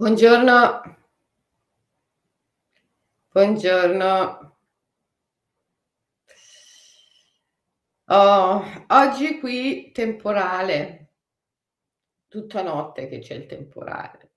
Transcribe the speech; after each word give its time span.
Buongiorno. 0.00 0.96
Buongiorno. 3.32 4.56
Oh, 8.04 8.64
oggi 8.86 9.40
qui 9.40 9.90
temporale. 9.90 11.14
Tutta 12.28 12.62
notte 12.62 13.08
che 13.08 13.18
c'è 13.18 13.34
il 13.34 13.46
temporale. 13.46 14.30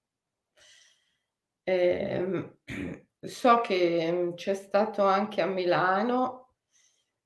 Ehm, 1.62 2.58
so 3.22 3.62
che 3.62 4.32
c'è 4.34 4.56
stato 4.56 5.04
anche 5.04 5.42
a 5.42 5.46
Milano 5.46 6.56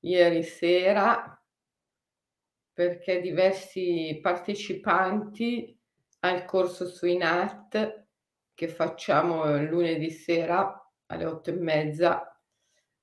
ieri 0.01 0.43
sera 0.43 1.41
perché 2.73 3.21
diversi 3.21 4.19
partecipanti 4.21 5.79
al 6.19 6.43
corso 6.43 6.85
su 6.85 7.05
INAT 7.05 8.04
che 8.55 8.67
facciamo 8.67 9.61
lunedì 9.61 10.09
sera 10.09 10.81
alle 11.07 11.25
8 11.25 11.51
e 11.51 11.53
mezza 11.53 12.41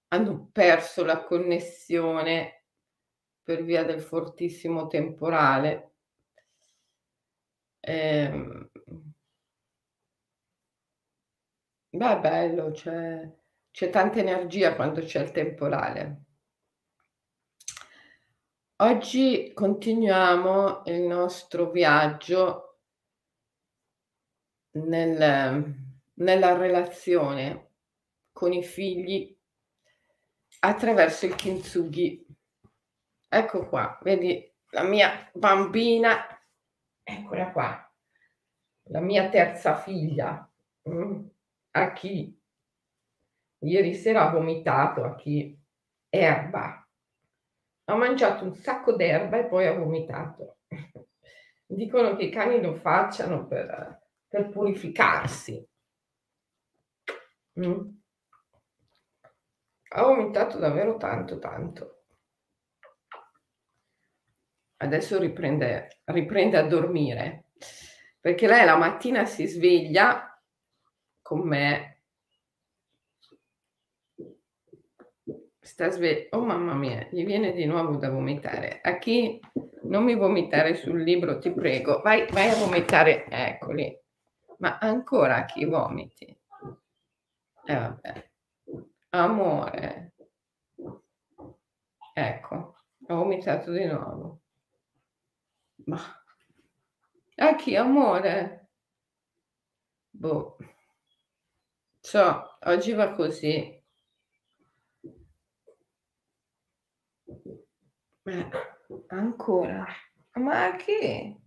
hanno 0.09 0.49
perso 0.51 1.05
la 1.05 1.23
connessione 1.23 2.65
per 3.43 3.63
via 3.63 3.85
del 3.85 4.01
fortissimo 4.01 4.89
temporale. 4.89 5.95
Ehm 7.81 8.71
Beh, 11.95 12.19
bello, 12.21 12.71
c'è 12.71 13.31
c'è 13.73 13.89
tanta 13.89 14.19
energia 14.21 14.75
quando 14.77 15.01
c'è 15.01 15.23
il 15.23 15.31
temporale. 15.33 16.25
Oggi 18.77 19.53
continuiamo 19.55 20.83
il 20.87 21.01
nostro 21.03 21.71
viaggio 21.71 22.72
nel 24.73 25.91
nella 26.15 26.57
relazione 26.57 27.71
con 28.33 28.53
i 28.53 28.63
figli 28.63 29.37
attraverso 30.61 31.27
il 31.27 31.35
kintsugi. 31.35 32.27
Ecco 33.29 33.69
qua, 33.69 33.99
vedi 34.03 34.51
la 34.71 34.83
mia 34.83 35.31
bambina, 35.33 36.27
eccola 37.03 37.51
qua, 37.51 37.93
la 38.85 39.01
mia 39.01 39.29
terza 39.29 39.77
figlia, 39.77 40.49
mh, 40.83 41.21
a 41.73 41.93
chi 41.93 42.39
ieri 43.65 43.95
sera 43.95 44.29
ha 44.29 44.31
vomitato, 44.31 45.05
a 45.05 45.15
chi 45.15 45.59
erba. 46.09 46.87
Ha 47.85 47.95
mangiato 47.95 48.45
un 48.45 48.55
sacco 48.55 48.93
d'erba 48.93 49.39
e 49.39 49.47
poi 49.47 49.67
ha 49.67 49.75
vomitato. 49.75 50.59
Dicono 51.67 52.17
che 52.17 52.25
i 52.25 52.31
cani 52.31 52.61
lo 52.61 52.75
facciano 52.75 53.47
per 53.47 54.02
per 54.33 54.49
purificarsi. 54.49 55.63
Mh. 57.53 57.81
Ha 59.89 60.03
vomitato 60.03 60.57
davvero 60.57 60.97
tanto, 60.97 61.39
tanto. 61.39 62.05
Adesso 64.79 65.19
riprende 65.19 65.99
riprende 66.05 66.57
a 66.57 66.67
dormire, 66.67 67.51
perché 68.19 68.47
lei 68.47 68.65
la 68.65 68.77
mattina 68.77 69.27
si 69.27 69.47
sveglia 69.47 70.43
con 71.21 71.41
me 71.47 72.01
sta 75.61 75.91
sve 75.91 76.29
oh 76.31 76.41
mamma 76.41 76.75
mia, 76.75 77.07
gli 77.11 77.25
viene 77.27 77.53
di 77.53 77.67
nuovo 77.67 77.97
da 77.97 78.09
vomitare. 78.09 78.81
A 78.83 78.97
chi 78.99 79.39
non 79.83 80.05
mi 80.05 80.15
vomitare 80.15 80.75
sul 80.75 81.03
libro, 81.03 81.39
ti 81.39 81.53
prego. 81.53 82.01
Vai 82.01 82.27
vai 82.31 82.49
a 82.49 82.57
vomitare, 82.57 83.27
eccoli. 83.29 84.02
Ma 84.63 84.79
ancora 84.79 85.45
chi 85.45 85.65
vomiti? 85.65 86.25
Eh 87.65 87.75
vabbè. 87.75 88.31
Amore. 89.11 90.15
Ecco, 92.15 92.77
ho 93.09 93.15
vomitato 93.17 93.73
di 93.73 93.85
nuovo. 93.87 94.43
Ma 95.87 95.99
a 97.39 97.57
chi 97.57 97.75
amore? 97.75 98.69
Boh. 100.13 100.57
So, 102.01 102.57
oggi 102.61 102.93
va 102.93 103.11
così. 103.11 103.83
Eh, 108.27 108.51
ancora. 109.09 109.87
Ma 110.35 110.67
a 110.67 110.77
chi? 110.77 111.42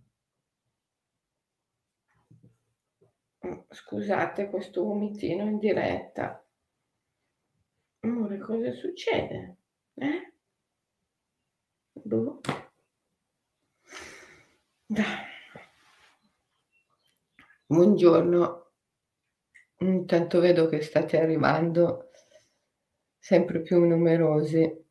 Scusate 3.70 4.48
questo 4.48 4.82
vomitino 4.82 5.44
in 5.44 5.58
diretta. 5.58 6.44
Amore, 8.00 8.38
cosa 8.38 8.72
succede? 8.72 9.56
Eh? 9.94 10.32
Boh. 11.92 12.40
Buongiorno. 17.66 18.70
Intanto 19.78 20.40
vedo 20.40 20.68
che 20.68 20.80
state 20.80 21.20
arrivando 21.20 22.10
sempre 23.18 23.60
più 23.60 23.84
numerosi. 23.84 24.84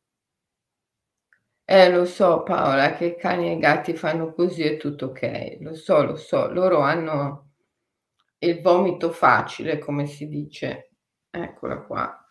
Eh, 1.68 1.90
lo 1.90 2.04
so 2.04 2.42
Paola 2.42 2.94
che 2.94 3.16
cani 3.16 3.50
e 3.50 3.58
gatti 3.58 3.96
fanno 3.96 4.32
così 4.32 4.62
è 4.62 4.76
tutto 4.76 5.06
okay. 5.06 5.60
Lo 5.62 5.74
so, 5.74 6.04
lo 6.04 6.16
so. 6.16 6.52
Loro 6.52 6.80
hanno 6.80 7.45
il 8.38 8.60
vomito 8.60 9.10
facile, 9.10 9.78
come 9.78 10.06
si 10.06 10.28
dice. 10.28 10.90
Eccola 11.30 11.78
qua. 11.82 12.28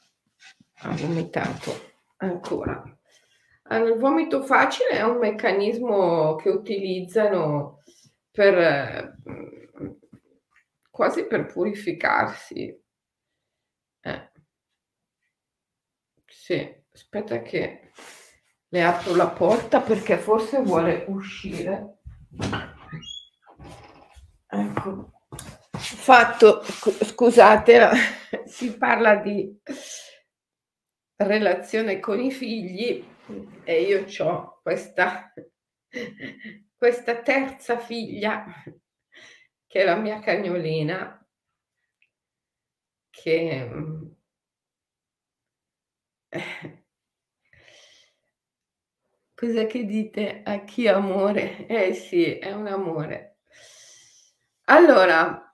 Ha 0.78 0.90
vomitato 0.90 1.94
ancora. 2.18 2.84
Allora, 3.64 3.94
il 3.94 4.00
vomito 4.00 4.44
facile 4.44 4.90
è 4.90 5.02
un 5.02 5.18
meccanismo 5.18 6.36
che 6.36 6.50
utilizzano 6.50 7.82
per 8.30 9.18
quasi 10.92 11.26
per 11.26 11.46
purificarsi. 11.46 12.84
Eh. 14.02 14.32
Sì, 16.26 16.84
aspetta 16.92 17.42
che 17.42 17.92
le 18.68 18.84
apro 18.84 19.16
la 19.16 19.30
porta 19.30 19.82
perché 19.82 20.18
forse 20.18 20.62
vuole 20.62 21.06
uscire. 21.08 22.00
Ecco 24.48 25.15
fatto, 26.06 26.62
scusate, 26.62 27.90
si 28.46 28.78
parla 28.78 29.16
di 29.16 29.60
relazione 31.16 32.00
con 32.00 32.20
i 32.20 32.30
figli 32.30 33.04
e 33.64 33.82
io 33.82 34.06
ho 34.20 34.60
questa, 34.62 35.34
questa 36.78 37.22
terza 37.24 37.80
figlia 37.80 38.46
che 39.66 39.82
è 39.82 39.84
la 39.84 39.96
mia 39.96 40.20
cagnolina 40.20 41.28
che 43.10 43.70
Cos'è 49.34 49.66
che 49.66 49.86
dite? 49.86 50.44
A 50.44 50.64
chi 50.64 50.88
amore? 50.88 51.66
Eh 51.66 51.94
sì, 51.94 52.38
è 52.38 52.54
un 52.54 52.68
amore. 52.68 53.40
Allora 54.66 55.45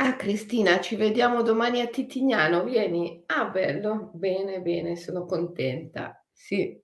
Ah 0.00 0.14
Cristina, 0.14 0.80
ci 0.80 0.94
vediamo 0.94 1.42
domani 1.42 1.80
a 1.80 1.88
Titignano, 1.88 2.62
vieni? 2.62 3.24
Ah 3.26 3.46
bello, 3.48 4.12
bene, 4.14 4.60
bene, 4.60 4.94
sono 4.94 5.24
contenta. 5.24 6.24
Sì, 6.32 6.80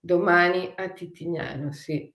domani 0.00 0.72
a 0.76 0.90
Titignano, 0.90 1.72
sì. 1.72 2.12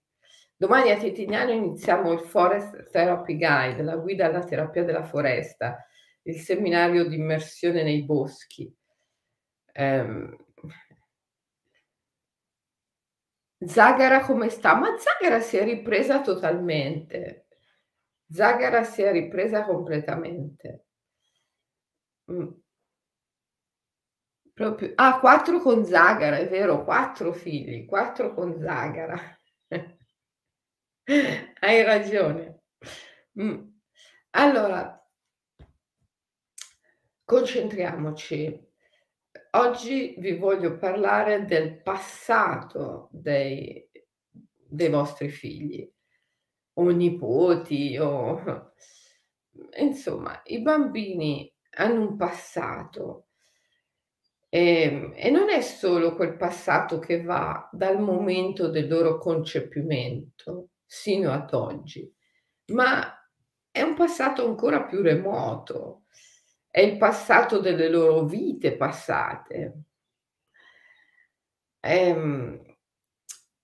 Domani 0.58 0.92
a 0.92 0.97
Titignano 0.97 1.52
iniziamo 1.52 2.12
il 2.12 2.19
Forest 2.19 2.90
Therapy 2.92 3.38
Guide, 3.38 3.81
la 3.81 3.96
guida 3.96 4.25
alla 4.25 4.44
terapia 4.44 4.84
della 4.84 5.03
foresta, 5.03 5.86
il 6.24 6.36
seminario 6.39 7.06
di 7.07 7.16
immersione 7.16 7.83
nei 7.83 8.04
boschi. 8.04 8.74
Ehm 9.75 10.36
Zagara 13.66 14.22
come 14.25 14.50
sta? 14.50 14.75
Ma 14.75 14.95
Zagara 14.98 15.39
si 15.39 15.57
è 15.57 15.63
ripresa 15.63 16.22
totalmente. 16.22 17.45
Zagara 18.33 18.83
si 18.83 19.03
è 19.03 19.12
ripresa 19.12 19.63
completamente. 19.63 20.85
Mh. 22.25 22.47
Proprio 24.53 24.91
ah, 24.95 25.19
4 25.19 25.59
con 25.59 25.85
Zagara, 25.85 26.38
è 26.38 26.47
vero, 26.47 26.83
4 26.83 27.31
figli, 27.33 27.85
4 27.85 28.33
con 28.33 28.59
Zagara. 28.59 29.15
Hai 31.59 31.83
ragione. 31.83 32.62
Mh. 33.33 33.59
Allora 34.31 35.00
concentriamoci. 37.24 38.71
Oggi 39.51 40.15
vi 40.18 40.36
voglio 40.36 40.77
parlare 40.77 41.45
del 41.45 41.81
passato 41.81 43.09
dei 43.12 43.88
dei 44.74 44.89
vostri 44.89 45.29
figli 45.29 45.93
o 46.74 46.90
nipoti 46.90 47.98
o 47.98 48.72
insomma, 49.80 50.42
i 50.46 50.62
bambini 50.62 51.52
hanno 51.75 52.02
un 52.02 52.16
passato. 52.16 53.28
Ehm, 54.50 55.14
e 55.16 55.30
non 55.31 55.50
è 55.50 55.62
solo 55.62 56.16
quel 56.16 56.38
passato 56.38 57.00
che 57.00 57.24
va 57.24 57.68
dal 57.72 58.00
momento 58.00 58.70
del 58.70 58.88
loro 58.88 59.18
concepimento 59.18 60.70
sino 60.86 61.31
ad 61.31 61.54
oggi, 61.54 62.12
ma 62.68 63.18
è 63.72 63.81
un 63.81 63.96
passato 63.96 64.46
ancora 64.46 64.84
più 64.84 65.02
remoto. 65.02 66.04
È 66.70 66.81
il 66.81 66.98
passato 66.98 67.60
delle 67.60 67.90
loro 67.90 68.25
vite 68.25 68.75
passate. 68.75 69.84
Ehm, 71.84 72.73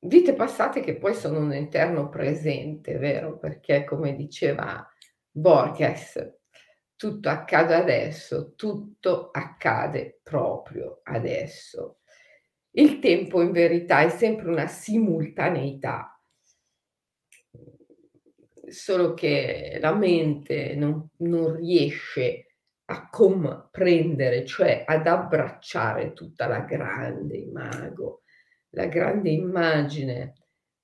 vite 0.01 0.33
passate 0.33 0.81
che 0.81 0.97
poi 0.97 1.13
sono 1.13 1.39
un 1.39 1.51
eterno 1.51 2.09
presente, 2.09 2.97
vero? 2.97 3.37
Perché 3.37 3.83
come 3.83 4.15
diceva 4.15 4.87
Borges 5.29 6.37
tutto 6.95 7.29
accade 7.29 7.75
adesso, 7.75 8.55
tutto 8.55 9.29
accade 9.31 10.19
proprio 10.21 10.99
adesso. 11.03 11.99
Il 12.71 12.99
tempo 12.99 13.41
in 13.41 13.51
verità 13.51 14.01
è 14.01 14.09
sempre 14.09 14.49
una 14.49 14.67
simultaneità, 14.67 16.21
solo 18.67 19.13
che 19.13 19.77
la 19.81 19.93
mente 19.93 20.75
non, 20.75 21.07
non 21.19 21.55
riesce 21.55 22.55
a 22.85 23.09
comprendere, 23.09 24.45
cioè 24.45 24.83
ad 24.85 25.07
abbracciare 25.07 26.11
tutta 26.13 26.47
la 26.47 26.59
grande 26.59 27.37
imago, 27.37 28.23
la 28.71 28.85
grande 28.87 29.29
immagine 29.29 30.33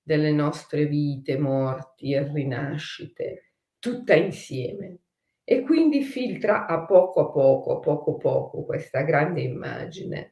delle 0.02 0.32
nostre 0.32 0.86
vite, 0.86 1.38
morti 1.38 2.14
e 2.14 2.32
rinascite, 2.32 3.54
tutta 3.80 4.14
insieme. 4.14 5.00
E 5.44 5.62
quindi 5.62 6.02
filtra 6.04 6.66
a 6.66 6.86
poco 6.86 7.22
a 7.22 7.32
poco, 7.32 7.78
a 7.78 7.80
poco 7.80 8.16
a 8.16 8.18
poco 8.18 8.66
questa 8.66 9.02
grande 9.02 9.42
immagine, 9.42 10.32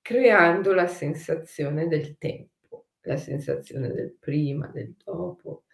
creando 0.00 0.72
la 0.72 0.86
sensazione 0.86 1.86
del 1.86 2.16
tempo, 2.16 2.86
la 3.00 3.16
sensazione 3.16 3.88
del 3.92 4.16
prima, 4.18 4.68
del 4.68 4.94
dopo, 5.02 5.64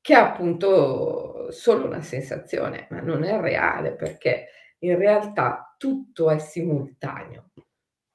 che 0.00 0.12
è 0.14 0.16
appunto 0.16 1.50
solo 1.50 1.86
una 1.86 2.02
sensazione, 2.02 2.86
ma 2.90 3.00
non 3.00 3.24
è 3.24 3.40
reale 3.40 3.94
perché 3.94 4.46
in 4.80 4.96
realtà 4.96 5.74
tutto 5.78 6.30
è 6.30 6.38
simultaneo, 6.38 7.50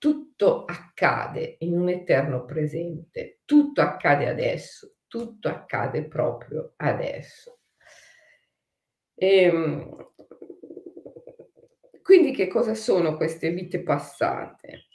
tutto 0.02 0.66
accade 0.66 1.58
in 1.60 1.78
un 1.78 1.88
eterno 1.88 2.44
presente, 2.44 3.42
tutto 3.46 3.82
accade 3.82 4.28
adesso, 4.28 4.96
tutto 5.08 5.48
accade 5.48 6.08
proprio 6.08 6.74
adesso. 6.78 7.60
Ehm, 9.20 9.94
quindi 12.02 12.32
che 12.32 12.48
cosa 12.48 12.74
sono 12.74 13.16
queste 13.16 13.52
vite 13.52 13.84
passate? 13.84 14.86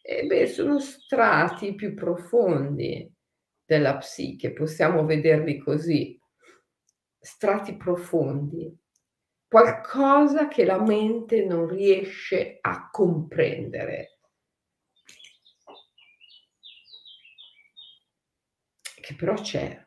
Eh 0.00 0.26
beh, 0.26 0.46
sono 0.46 0.78
strati 0.78 1.74
più 1.74 1.94
profondi 1.94 3.12
della 3.64 3.96
psiche, 3.96 4.52
possiamo 4.52 5.04
vederli 5.04 5.58
così, 5.58 6.16
strati 7.18 7.76
profondi, 7.76 8.72
qualcosa 9.48 10.46
che 10.46 10.64
la 10.64 10.80
mente 10.80 11.44
non 11.44 11.66
riesce 11.66 12.58
a 12.60 12.88
comprendere. 12.92 14.15
Che 19.06 19.14
però 19.14 19.34
c'è, 19.34 19.86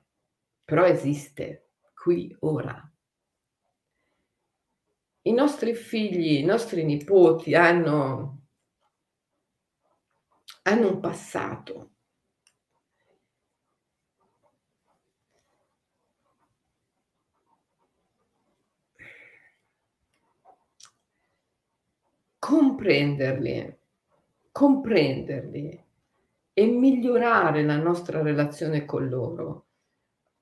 però 0.64 0.86
esiste 0.86 1.72
qui, 1.94 2.34
ora. 2.40 2.90
I 5.24 5.34
nostri 5.34 5.74
figli, 5.74 6.38
i 6.38 6.46
nostri 6.46 6.86
nipoti 6.86 7.54
hanno, 7.54 8.44
hanno 10.64 10.88
un 10.88 11.00
passato. 11.02 11.92
Comprenderli, 22.40 23.78
comprenderli 24.54 25.88
e 26.60 26.66
migliorare 26.66 27.64
la 27.64 27.78
nostra 27.78 28.22
relazione 28.22 28.84
con 28.84 29.08
loro 29.08 29.68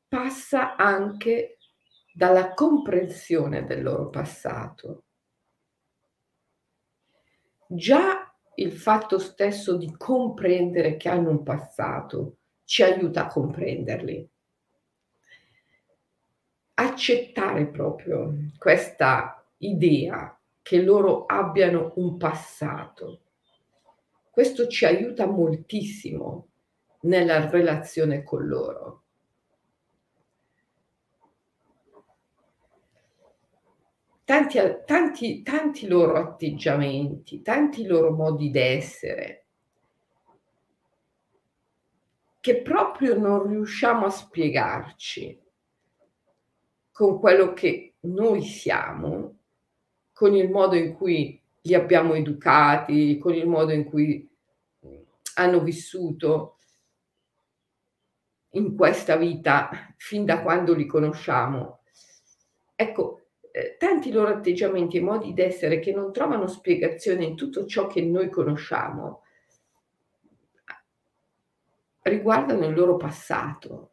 passa 0.07 0.75
anche 0.75 1.59
dalla 2.11 2.55
comprensione 2.55 3.65
del 3.65 3.83
loro 3.83 4.09
passato. 4.09 5.03
Già 7.67 8.33
il 8.55 8.71
fatto 8.71 9.19
stesso 9.19 9.77
di 9.77 9.95
comprendere 9.95 10.97
che 10.97 11.07
hanno 11.07 11.29
un 11.29 11.43
passato 11.43 12.37
ci 12.63 12.81
aiuta 12.81 13.25
a 13.25 13.27
comprenderli. 13.27 14.27
Accettare 16.73 17.67
proprio 17.67 18.33
questa 18.57 19.47
idea 19.57 20.35
che 20.63 20.81
loro 20.81 21.27
abbiano 21.27 21.91
un 21.97 22.17
passato. 22.17 23.21
Questo 24.37 24.67
ci 24.67 24.85
aiuta 24.85 25.25
moltissimo 25.25 26.49
nella 27.01 27.49
relazione 27.49 28.21
con 28.21 28.45
loro. 28.45 29.01
tanti, 34.23 34.59
tanti, 34.85 35.41
tanti 35.41 35.87
loro 35.87 36.17
atteggiamenti, 36.17 37.41
tanti 37.41 37.87
loro 37.87 38.11
modi 38.11 38.51
d'essere, 38.51 39.45
che 42.39 42.61
proprio 42.61 43.17
non 43.17 43.47
riusciamo 43.47 44.05
a 44.05 44.11
spiegarci 44.11 45.41
con 46.91 47.19
quello 47.19 47.53
che 47.53 47.95
noi 48.01 48.43
siamo, 48.43 49.37
con 50.13 50.35
il 50.35 50.51
modo 50.51 50.75
in 50.75 50.93
cui 50.93 51.41
li 51.67 51.73
abbiamo 51.73 52.13
educati, 52.13 53.17
con 53.17 53.33
il 53.33 53.45
modo 53.45 53.73
in 53.73 53.83
cui 53.83 54.26
hanno 55.37 55.61
vissuto 55.61 56.57
in 58.51 58.75
questa 58.75 59.15
vita 59.15 59.69
fin 59.97 60.25
da 60.25 60.41
quando 60.41 60.73
li 60.73 60.85
conosciamo. 60.85 61.81
Ecco, 62.75 63.27
eh, 63.51 63.75
tanti 63.77 64.11
loro 64.11 64.29
atteggiamenti 64.29 64.97
e 64.97 65.01
modi 65.01 65.33
d'essere 65.33 65.79
che 65.79 65.93
non 65.93 66.11
trovano 66.11 66.47
spiegazione 66.47 67.23
in 67.23 67.35
tutto 67.35 67.65
ciò 67.65 67.87
che 67.87 68.01
noi 68.01 68.29
conosciamo 68.29 69.23
riguardano 72.03 72.65
il 72.65 72.73
loro 72.73 72.95
passato. 72.95 73.91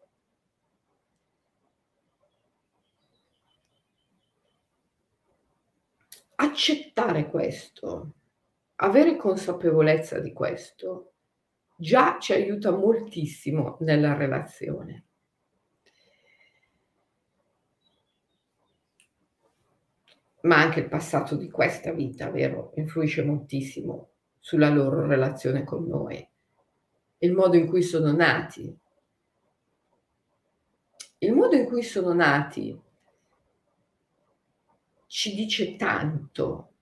Accettare 6.37 7.29
questo, 7.29 8.13
avere 8.77 9.17
consapevolezza 9.17 10.21
di 10.21 10.33
questo, 10.33 11.14
già 11.77 12.19
ci 12.19 12.33
aiuta 12.33 12.71
moltissimo 12.71 13.77
nella 13.81 14.15
relazione. 14.15 15.05
ma 20.45 20.59
anche 20.59 20.81
il 20.81 20.89
passato 20.89 21.37
di 21.37 21.51
questa 21.51 21.93
vita, 21.93 22.31
vero? 22.31 22.73
Influisce 22.77 23.23
moltissimo 23.23 24.11
sulla 24.39 24.69
loro 24.69 25.07
relazione 25.07 25.65
con 25.65 25.87
noi, 25.87 26.27
il 27.19 27.33
modo 27.33 27.57
in 27.57 27.67
cui 27.67 27.83
sono 27.83 28.13
nati. 28.13 28.79
Il 31.19 31.33
modo 31.33 31.57
in 31.57 31.65
cui 31.65 31.83
sono 31.83 32.13
nati 32.13 32.79
ci 35.07 35.35
dice 35.35 35.77
tanto 35.77 36.73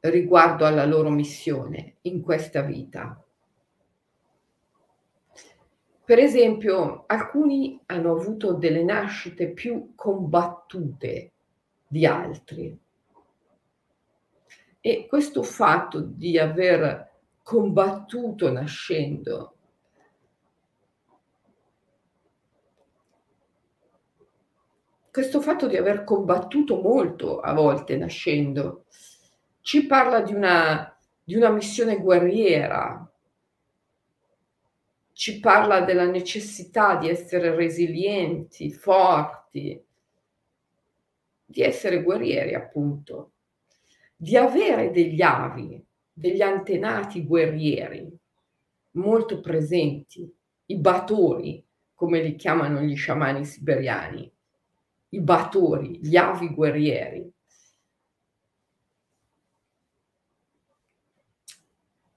riguardo 0.00 0.64
alla 0.64 0.84
loro 0.84 1.10
missione 1.10 1.96
in 2.02 2.22
questa 2.22 2.60
vita. 2.60 3.23
Per 6.04 6.18
esempio, 6.18 7.04
alcuni 7.06 7.80
hanno 7.86 8.12
avuto 8.12 8.52
delle 8.52 8.82
nascite 8.82 9.48
più 9.52 9.94
combattute 9.94 11.32
di 11.86 12.04
altri. 12.04 12.78
E 14.80 15.06
questo 15.06 15.42
fatto 15.42 16.00
di 16.00 16.38
aver 16.38 17.12
combattuto 17.42 18.50
nascendo 18.50 19.54
questo 25.14 25.40
fatto 25.40 25.68
di 25.68 25.76
aver 25.76 26.02
combattuto 26.02 26.80
molto 26.80 27.38
a 27.38 27.52
volte 27.52 27.96
nascendo 27.96 28.86
ci 29.60 29.86
parla 29.86 30.20
di 30.20 30.34
una, 30.34 30.92
di 31.22 31.36
una 31.36 31.50
missione 31.50 31.98
guerriera, 31.98 33.03
ci 35.14 35.38
parla 35.38 35.80
della 35.80 36.06
necessità 36.06 36.96
di 36.96 37.08
essere 37.08 37.54
resilienti, 37.54 38.72
forti, 38.72 39.80
di 41.44 41.62
essere 41.62 42.02
guerrieri 42.02 42.54
appunto, 42.54 43.30
di 44.16 44.36
avere 44.36 44.90
degli 44.90 45.22
avi, 45.22 45.82
degli 46.12 46.40
antenati 46.42 47.24
guerrieri 47.24 48.12
molto 48.92 49.40
presenti, 49.40 50.30
i 50.66 50.76
batori, 50.76 51.64
come 51.94 52.20
li 52.20 52.34
chiamano 52.34 52.80
gli 52.80 52.96
sciamani 52.96 53.44
siberiani, 53.44 54.30
i 55.10 55.20
batori, 55.20 56.00
gli 56.02 56.16
avi 56.16 56.52
guerrieri. 56.52 57.32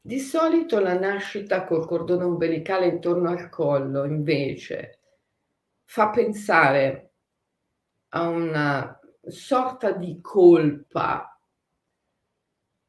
Di 0.08 0.22
solito 0.22 0.80
la 0.80 0.98
nascita 0.98 1.66
col 1.66 1.86
cordone 1.86 2.24
ombelicale 2.24 2.88
intorno 2.88 3.30
al 3.30 3.50
collo, 3.50 4.06
invece, 4.06 5.02
fa 5.84 6.12
pensare 6.12 7.12
a 8.12 8.30
una 8.30 8.98
sorta 9.28 9.92
di 9.92 10.22
colpa 10.22 11.38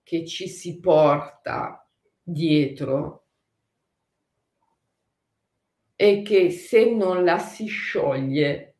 che 0.05 0.25
ci 0.27 0.47
si 0.47 0.79
porta 0.79 1.85
dietro 2.23 3.27
e 5.97 6.23
che 6.23 6.53
se 6.53 6.95
non 6.95 7.25
la 7.25 7.41
si 7.41 7.67
scioglie 7.67 8.77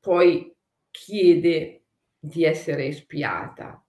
poi 0.00 0.50
chiede 0.90 1.82
di 2.18 2.44
essere 2.44 2.86
espiata. 2.86 3.82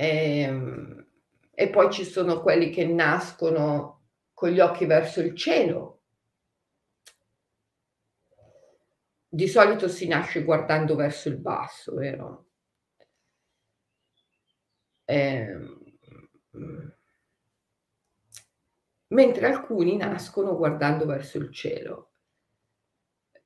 E, 0.00 0.40
ehm, 0.42 1.06
e 1.50 1.70
poi 1.70 1.90
ci 1.90 2.04
sono 2.04 2.40
quelli 2.40 2.70
che 2.70 2.86
nascono 2.86 4.10
con 4.32 4.50
gli 4.50 4.60
occhi 4.60 4.86
verso 4.86 5.20
il 5.20 5.34
cielo. 5.34 6.02
Di 9.28 9.48
solito 9.48 9.88
si 9.88 10.06
nasce 10.06 10.44
guardando 10.44 10.94
verso 10.94 11.28
il 11.28 11.38
basso, 11.38 11.94
vero? 11.96 12.46
Eh, 15.04 15.56
mentre 19.08 19.46
alcuni 19.46 19.96
nascono 19.96 20.56
guardando 20.56 21.06
verso 21.06 21.38
il 21.38 21.52
cielo. 21.52 22.12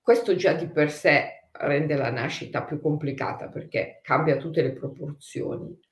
Questo 0.02 0.36
già 0.36 0.52
di 0.52 0.68
per 0.68 0.90
sé 0.90 1.48
rende 1.52 1.96
la 1.96 2.10
nascita 2.10 2.62
più 2.62 2.78
complicata 2.78 3.48
perché 3.48 4.00
cambia 4.02 4.36
tutte 4.36 4.60
le 4.60 4.72
proporzioni. 4.72 5.90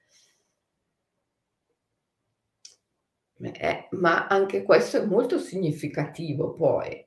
Eh, 3.43 3.89
ma 3.93 4.27
anche 4.27 4.63
questo 4.63 4.99
è 4.99 5.07
molto 5.07 5.39
significativo 5.39 6.53
poi. 6.53 7.07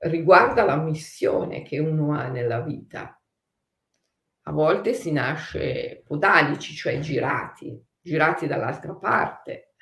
Riguarda 0.00 0.64
la 0.64 0.76
missione 0.76 1.62
che 1.62 1.78
uno 1.78 2.14
ha 2.14 2.28
nella 2.28 2.60
vita. 2.60 3.18
A 4.46 4.52
volte 4.52 4.92
si 4.92 5.10
nasce 5.12 6.02
podalici, 6.04 6.74
cioè 6.74 6.98
girati, 6.98 7.82
girati 8.00 8.46
dall'altra 8.46 8.94
parte 8.94 9.74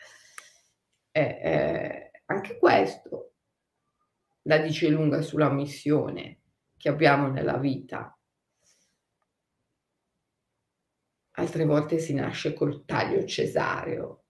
eh, 1.13 1.21
eh, 1.43 2.11
anche 2.27 2.59
questo 2.59 3.35
la 4.43 4.59
dice 4.59 4.89
lunga 4.89 5.21
sulla 5.21 5.51
missione 5.51 6.41
che 6.77 6.89
abbiamo 6.89 7.29
nella 7.29 7.59
vita. 7.59 8.17
Altre 11.37 11.65
volte 11.65 11.99
si 11.99 12.15
nasce 12.15 12.55
col 12.55 12.85
taglio 12.85 13.25
cesareo 13.25 14.22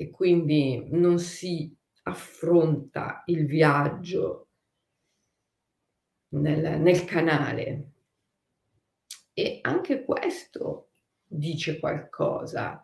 e 0.00 0.08
quindi 0.08 0.88
non 0.92 1.18
si 1.18 1.76
affronta 2.04 3.22
il 3.26 3.44
viaggio 3.44 4.48
nel, 6.36 6.80
nel 6.80 7.04
canale. 7.04 7.90
E 9.34 9.58
anche 9.60 10.02
questo 10.02 10.92
dice 11.26 11.78
qualcosa 11.78 12.82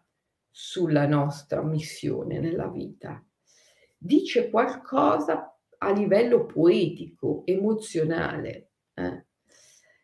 sulla 0.51 1.07
nostra 1.07 1.63
missione 1.63 2.39
nella 2.39 2.69
vita. 2.69 3.25
Dice 3.97 4.51
qualcosa 4.51 5.59
a 5.79 5.93
livello 5.93 6.45
poetico, 6.45 7.45
emozionale. 7.47 8.73
Eh? 8.93 9.25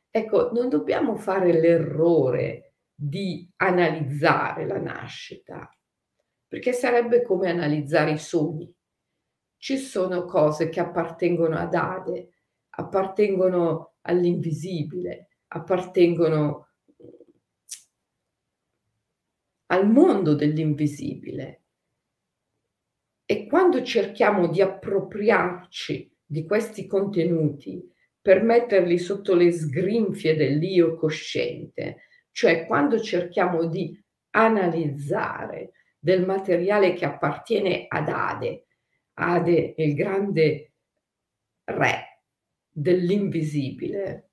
Ecco, 0.09 0.51
non 0.53 0.71
dobbiamo 0.71 1.17
fare 1.17 1.53
l'errore 1.53 2.77
di 2.95 3.47
analizzare 3.57 4.67
la 4.67 4.79
nascita, 4.79 5.71
perché 6.53 6.75
sarebbe 6.75 7.23
come 7.23 7.49
analizzare 7.49 8.11
i 8.11 8.19
sogni. 8.19 8.71
Ci 9.57 9.79
sono 9.79 10.27
cose 10.27 10.69
che 10.69 10.81
appartengono 10.81 11.57
ad 11.57 11.73
Ade, 11.73 12.29
appartengono 12.69 13.95
all'invisibile, 14.03 15.29
appartengono 15.47 16.69
al 19.69 19.91
mondo 19.91 20.35
dell'invisibile. 20.35 21.63
E 23.25 23.47
quando 23.47 23.83
cerchiamo 23.83 24.49
di 24.49 24.61
appropriarci 24.61 26.15
di 26.23 26.45
questi 26.45 26.87
contenuti 26.87 27.83
per 28.21 28.43
metterli 28.43 28.99
sotto 28.99 29.35
le 29.35 29.51
sgrinfie 29.51 30.37
dell'io 30.37 30.97
cosciente, 30.97 32.09
cioè 32.31 32.67
quando 32.67 33.01
cerchiamo 33.01 33.65
di 33.65 33.99
analizzare 34.33 35.73
del 36.03 36.27
materiale 36.27 36.95
che 36.95 37.05
appartiene 37.05 37.85
ad 37.87 38.09
Ade, 38.09 38.67
Ade 39.15 39.75
il 39.77 39.95
grande 39.95 40.73
re 41.67 42.25
dell'invisibile, 42.69 44.31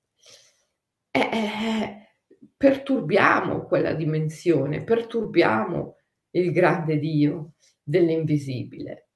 eh, 1.12 1.20
eh, 1.20 2.08
perturbiamo 2.56 3.66
quella 3.66 3.94
dimensione, 3.94 4.82
perturbiamo 4.82 5.96
il 6.30 6.50
grande 6.50 6.98
Dio 6.98 7.52
dell'invisibile. 7.84 9.10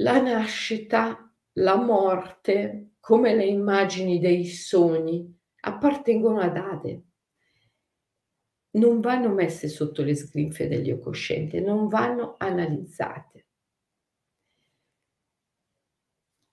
La 0.00 0.20
nascita, 0.20 1.32
la 1.58 1.76
morte, 1.76 2.94
come 2.98 3.36
le 3.36 3.44
immagini 3.44 4.18
dei 4.18 4.46
sogni, 4.46 5.32
appartengono 5.60 6.40
ad 6.40 6.56
Ade. 6.56 7.02
Non 8.72 9.00
vanno 9.00 9.32
messe 9.32 9.68
sotto 9.68 10.02
le 10.02 10.14
sgrinfie 10.14 10.68
dell'io 10.68 10.98
cosciente, 10.98 11.60
non 11.60 11.88
vanno 11.88 12.36
analizzate. 12.38 13.46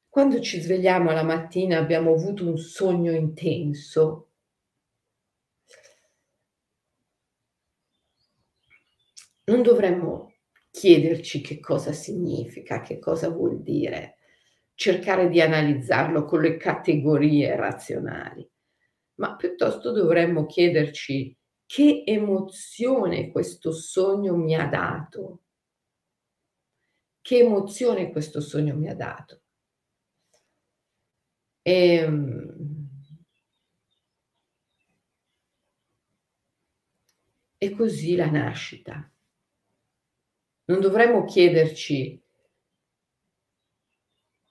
Quando 0.10 0.42
ci 0.42 0.60
svegliamo 0.60 1.12
la 1.12 1.24
mattina 1.24 1.78
abbiamo 1.78 2.14
avuto 2.14 2.46
un 2.46 2.58
sogno 2.58 3.12
intenso, 3.12 4.32
non 9.46 9.62
dovremmo 9.62 10.34
chiederci 10.72 11.42
che 11.42 11.60
cosa 11.60 11.92
significa, 11.92 12.82
che 12.82 13.00
cosa 13.00 13.30
vuol 13.30 13.62
dire, 13.62 14.18
cercare 14.74 15.30
di 15.30 15.42
analizzarlo 15.42 16.26
con 16.26 16.42
le 16.42 16.58
categorie 16.58 17.56
razionali, 17.56 18.48
ma 19.16 19.36
piuttosto 19.36 19.92
dovremmo 19.92 20.46
chiederci 20.46 21.36
che 21.70 22.02
emozione 22.04 23.30
questo 23.30 23.72
sogno 23.72 24.36
mi 24.36 24.56
ha 24.56 24.66
dato. 24.66 25.44
Che 27.22 27.38
emozione 27.38 28.10
questo 28.12 28.42
sogno 28.42 28.76
mi 28.76 28.90
ha 28.90 28.96
dato. 28.96 29.42
E, 31.62 31.94
ehm, 31.98 32.90
e 37.60 37.70
così 37.76 38.16
la 38.16 38.32
nascita. 38.32 39.08
Non 40.66 40.80
dovremmo 40.82 41.24
chiederci 41.26 42.20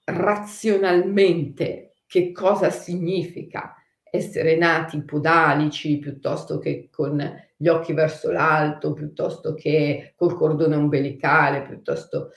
razionalmente 0.05 1.95
che 2.07 2.31
cosa 2.31 2.69
significa 2.69 3.73
essere 4.11 4.55
nati 4.55 5.03
podalici 5.03 5.99
piuttosto 5.99 6.59
che 6.59 6.89
con 6.91 7.21
gli 7.55 7.67
occhi 7.67 7.93
verso 7.93 8.31
l'alto, 8.31 8.93
piuttosto 8.93 9.53
che 9.53 10.13
col 10.15 10.35
cordone 10.35 10.75
ombelicale, 10.75 11.63
piuttosto 11.63 12.31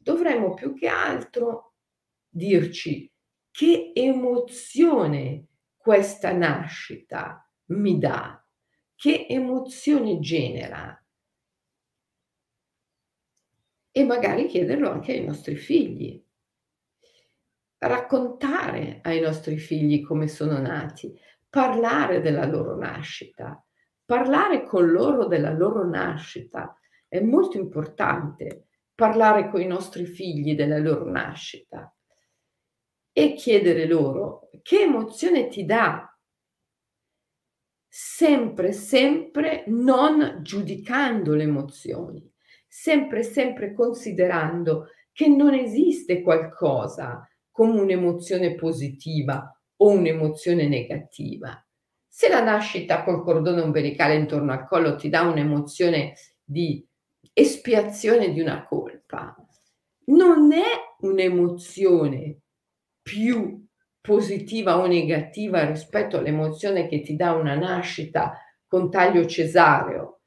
dovremmo 0.00 0.54
più 0.54 0.74
che 0.74 0.88
altro 0.88 1.74
dirci 2.28 3.10
che 3.50 3.92
emozione 3.94 5.46
questa 5.76 6.32
nascita 6.32 7.48
mi 7.66 7.98
dà, 7.98 8.44
che 8.94 9.26
emozione 9.28 10.18
genera 10.20 10.96
e 13.90 14.04
magari 14.04 14.46
chiederlo 14.46 14.90
anche 14.90 15.12
ai 15.12 15.24
nostri 15.24 15.54
figli. 15.56 16.21
Raccontare 17.84 19.00
ai 19.02 19.18
nostri 19.18 19.56
figli 19.58 20.04
come 20.04 20.28
sono 20.28 20.56
nati, 20.60 21.18
parlare 21.48 22.20
della 22.20 22.46
loro 22.46 22.76
nascita, 22.76 23.60
parlare 24.04 24.62
con 24.62 24.88
loro 24.88 25.26
della 25.26 25.50
loro 25.50 25.84
nascita 25.84 26.78
è 27.08 27.18
molto 27.18 27.56
importante 27.56 28.68
parlare 28.94 29.50
coi 29.50 29.66
nostri 29.66 30.06
figli 30.06 30.54
della 30.54 30.78
loro 30.78 31.10
nascita 31.10 31.92
e 33.10 33.34
chiedere 33.34 33.86
loro 33.86 34.48
che 34.62 34.82
emozione 34.82 35.48
ti 35.48 35.64
dà 35.64 36.16
sempre, 37.88 38.70
sempre 38.70 39.64
non 39.66 40.38
giudicando 40.40 41.34
le 41.34 41.42
emozioni, 41.42 42.32
sempre, 42.68 43.24
sempre 43.24 43.74
considerando 43.74 44.86
che 45.10 45.26
non 45.26 45.52
esiste 45.52 46.22
qualcosa 46.22 47.26
come 47.52 47.80
un'emozione 47.80 48.56
positiva 48.56 49.56
o 49.76 49.88
un'emozione 49.90 50.66
negativa. 50.66 51.64
Se 52.08 52.28
la 52.28 52.42
nascita 52.42 53.04
col 53.04 53.22
cordone 53.22 53.60
ombelicale 53.60 54.16
intorno 54.16 54.52
al 54.52 54.66
collo 54.66 54.96
ti 54.96 55.08
dà 55.08 55.22
un'emozione 55.22 56.14
di 56.42 56.84
espiazione 57.32 58.32
di 58.32 58.40
una 58.40 58.66
colpa, 58.66 59.36
non 60.06 60.52
è 60.52 60.64
un'emozione 61.00 62.40
più 63.00 63.64
positiva 64.00 64.78
o 64.78 64.86
negativa 64.86 65.64
rispetto 65.64 66.18
all'emozione 66.18 66.88
che 66.88 67.02
ti 67.02 67.14
dà 67.14 67.32
una 67.32 67.54
nascita 67.54 68.36
con 68.66 68.90
taglio 68.90 69.26
cesareo. 69.26 70.20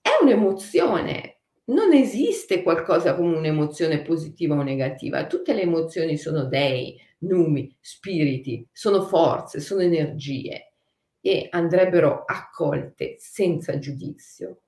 È 0.00 0.10
un'emozione, 0.22 1.37
non 1.68 1.92
esiste 1.92 2.62
qualcosa 2.62 3.14
come 3.14 3.36
un'emozione 3.36 4.02
positiva 4.02 4.54
o 4.56 4.62
negativa, 4.62 5.26
tutte 5.26 5.52
le 5.54 5.62
emozioni 5.62 6.16
sono 6.16 6.44
dei, 6.44 6.98
numi, 7.18 7.74
spiriti, 7.80 8.66
sono 8.72 9.02
forze, 9.02 9.60
sono 9.60 9.80
energie 9.80 10.72
e 11.20 11.48
andrebbero 11.50 12.24
accolte 12.24 13.16
senza 13.18 13.78
giudizio, 13.78 14.62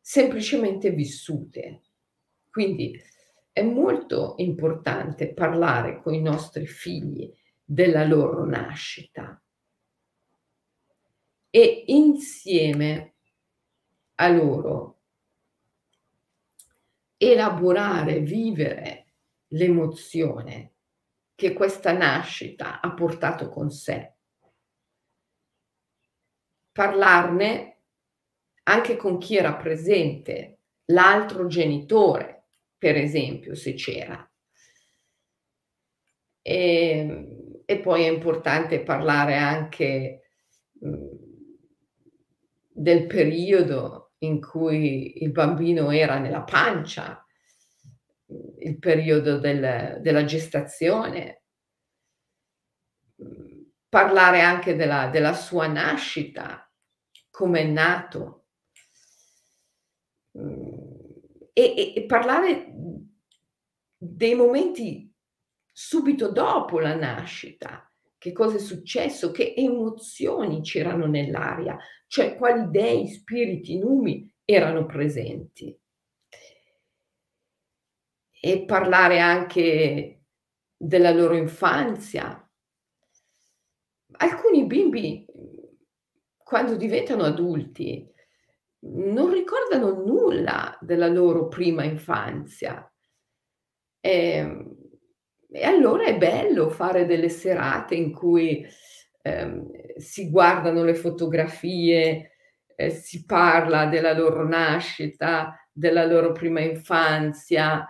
semplicemente 0.00 0.90
vissute. 0.90 1.82
Quindi 2.50 3.00
è 3.52 3.62
molto 3.62 4.34
importante 4.38 5.32
parlare 5.32 6.00
con 6.00 6.14
i 6.14 6.22
nostri 6.22 6.66
figli 6.66 7.30
della 7.62 8.04
loro 8.04 8.44
nascita 8.44 9.40
e 11.50 11.84
insieme 11.86 13.14
a 14.16 14.28
loro 14.28 14.97
elaborare, 17.18 18.20
vivere 18.20 19.06
l'emozione 19.48 20.74
che 21.34 21.52
questa 21.52 21.92
nascita 21.92 22.80
ha 22.80 22.92
portato 22.94 23.48
con 23.48 23.70
sé. 23.70 24.14
Parlarne 26.72 27.80
anche 28.64 28.96
con 28.96 29.18
chi 29.18 29.36
era 29.36 29.56
presente, 29.56 30.58
l'altro 30.86 31.46
genitore, 31.46 32.44
per 32.76 32.96
esempio, 32.96 33.54
se 33.54 33.74
c'era. 33.74 34.30
E, 36.42 36.98
ehm, 36.98 37.62
e 37.64 37.80
poi 37.80 38.04
è 38.04 38.08
importante 38.08 38.82
parlare 38.82 39.36
anche 39.36 40.30
mh, 40.80 41.06
del 42.72 43.06
periodo 43.06 44.07
in 44.18 44.40
cui 44.40 45.22
il 45.22 45.30
bambino 45.30 45.90
era 45.90 46.18
nella 46.18 46.42
pancia, 46.42 47.24
il 48.58 48.78
periodo 48.78 49.38
del, 49.38 49.98
della 50.00 50.24
gestazione, 50.24 51.42
parlare 53.88 54.40
anche 54.40 54.76
della, 54.76 55.08
della 55.08 55.32
sua 55.32 55.66
nascita, 55.66 56.70
come 57.30 57.60
è 57.60 57.64
nato. 57.64 58.46
E, 61.52 61.92
e 61.96 62.04
parlare 62.06 62.72
dei 63.96 64.34
momenti 64.34 65.12
subito 65.72 66.30
dopo 66.30 66.78
la 66.80 66.94
nascita, 66.94 67.87
che 68.18 68.32
cosa 68.32 68.56
è 68.56 68.60
successo, 68.60 69.30
che 69.30 69.54
emozioni 69.56 70.60
c'erano 70.60 71.06
nell'aria, 71.06 71.78
cioè 72.08 72.36
quali 72.36 72.68
dei, 72.68 73.06
spiriti, 73.06 73.78
numi 73.78 74.30
erano 74.44 74.86
presenti. 74.86 75.76
E 78.40 78.64
parlare 78.64 79.20
anche 79.20 80.22
della 80.76 81.10
loro 81.10 81.36
infanzia. 81.36 82.42
Alcuni 84.20 84.66
bimbi, 84.66 85.26
quando 86.36 86.76
diventano 86.76 87.24
adulti, 87.24 88.10
non 88.80 89.32
ricordano 89.32 90.04
nulla 90.04 90.76
della 90.80 91.08
loro 91.08 91.48
prima 91.48 91.84
infanzia. 91.84 92.90
E, 94.00 94.10
ehm, 94.10 94.77
e 95.50 95.64
allora 95.64 96.04
è 96.04 96.16
bello 96.16 96.68
fare 96.68 97.06
delle 97.06 97.28
serate 97.28 97.94
in 97.94 98.12
cui 98.12 98.66
ehm, 99.22 99.96
si 99.96 100.30
guardano 100.30 100.84
le 100.84 100.94
fotografie, 100.94 102.32
eh, 102.74 102.90
si 102.90 103.24
parla 103.24 103.86
della 103.86 104.12
loro 104.12 104.46
nascita, 104.46 105.56
della 105.72 106.04
loro 106.04 106.32
prima 106.32 106.60
infanzia, 106.60 107.86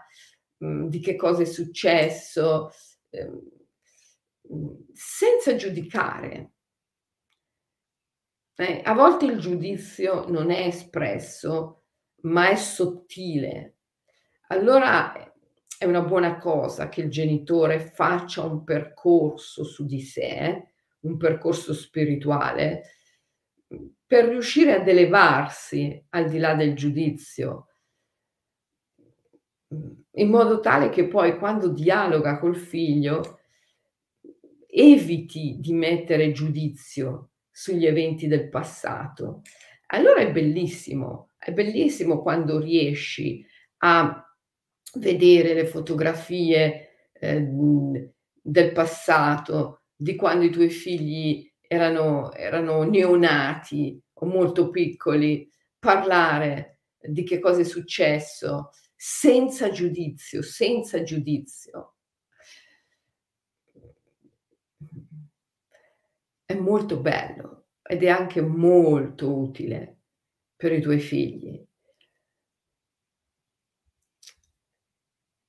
mh, 0.59 0.67
mm, 0.67 0.87
di 0.87 1.01
che 1.01 1.17
cosa 1.17 1.43
è 1.43 1.47
successo, 1.47 2.71
ehm, 3.11 3.41
senza 4.93 5.57
giudicare. 5.57 6.53
Eh, 8.57 8.83
a 8.85 8.93
volte 8.93 9.27
il 9.27 9.39
giudizio 9.39 10.29
non 10.29 10.51
è 10.51 10.67
espresso, 10.67 11.85
ma 12.23 12.49
è 12.51 12.57
sottile. 12.57 13.77
Allora 14.49 15.28
è 15.79 15.85
una 15.85 16.03
buona 16.03 16.39
cosa 16.39 16.89
che 16.89 17.03
il 17.03 17.09
genitore 17.09 17.79
faccia 17.79 18.43
un 18.43 18.65
percorso 18.65 19.63
su 19.63 19.87
di 19.87 20.01
sé, 20.01 20.73
un 21.01 21.17
percorso 21.17 21.73
spirituale, 21.73 22.83
per 24.05 24.27
riuscire 24.27 24.75
ad 24.75 24.89
elevarsi 24.89 26.05
al 26.11 26.29
di 26.29 26.39
là 26.39 26.55
del 26.55 26.75
giudizio, 26.75 27.69
in 29.69 30.29
modo 30.29 30.59
tale 30.59 30.89
che 30.89 31.07
poi 31.07 31.39
quando 31.39 31.69
dialoga 31.69 32.39
col 32.39 32.57
figlio 32.57 33.39
eviti 34.67 35.59
di 35.61 35.73
mettere 35.75 36.33
giudizio 36.33 37.31
sugli 37.51 37.87
eventi 37.87 38.27
del 38.27 38.49
passato. 38.49 39.43
Allora 39.89 40.21
è 40.21 40.33
bellissimo, 40.33 41.31
è 41.39 41.53
bellissimo 41.53 42.21
quando 42.21 42.59
riesci 42.59 43.47
a 43.79 44.28
vedere 44.95 45.55
le 45.55 45.67
fotografie 45.67 47.11
eh, 47.13 47.47
del 48.41 48.73
passato, 48.73 49.83
di 49.95 50.15
quando 50.17 50.45
i 50.45 50.51
tuoi 50.51 50.71
figli 50.71 51.51
erano, 51.61 52.33
erano 52.33 52.83
neonati 52.85 54.01
o 54.15 54.27
molto 54.27 54.71
piccoli, 54.71 55.51
parlare 55.79 56.81
di 57.01 57.23
che 57.25 57.39
cosa 57.39 57.61
è 57.61 57.65
successo 57.65 58.71
senza 58.97 59.71
giudizio, 59.71 60.43
senza 60.43 61.03
giudizio. 61.03 61.95
è 66.49 66.55
molto 66.55 66.99
bello 66.99 67.67
ed 67.83 68.03
è 68.03 68.09
anche 68.09 68.41
molto 68.41 69.37
utile 69.37 69.99
per 70.57 70.73
i 70.73 70.81
tuoi 70.81 70.99
figli. 70.99 71.63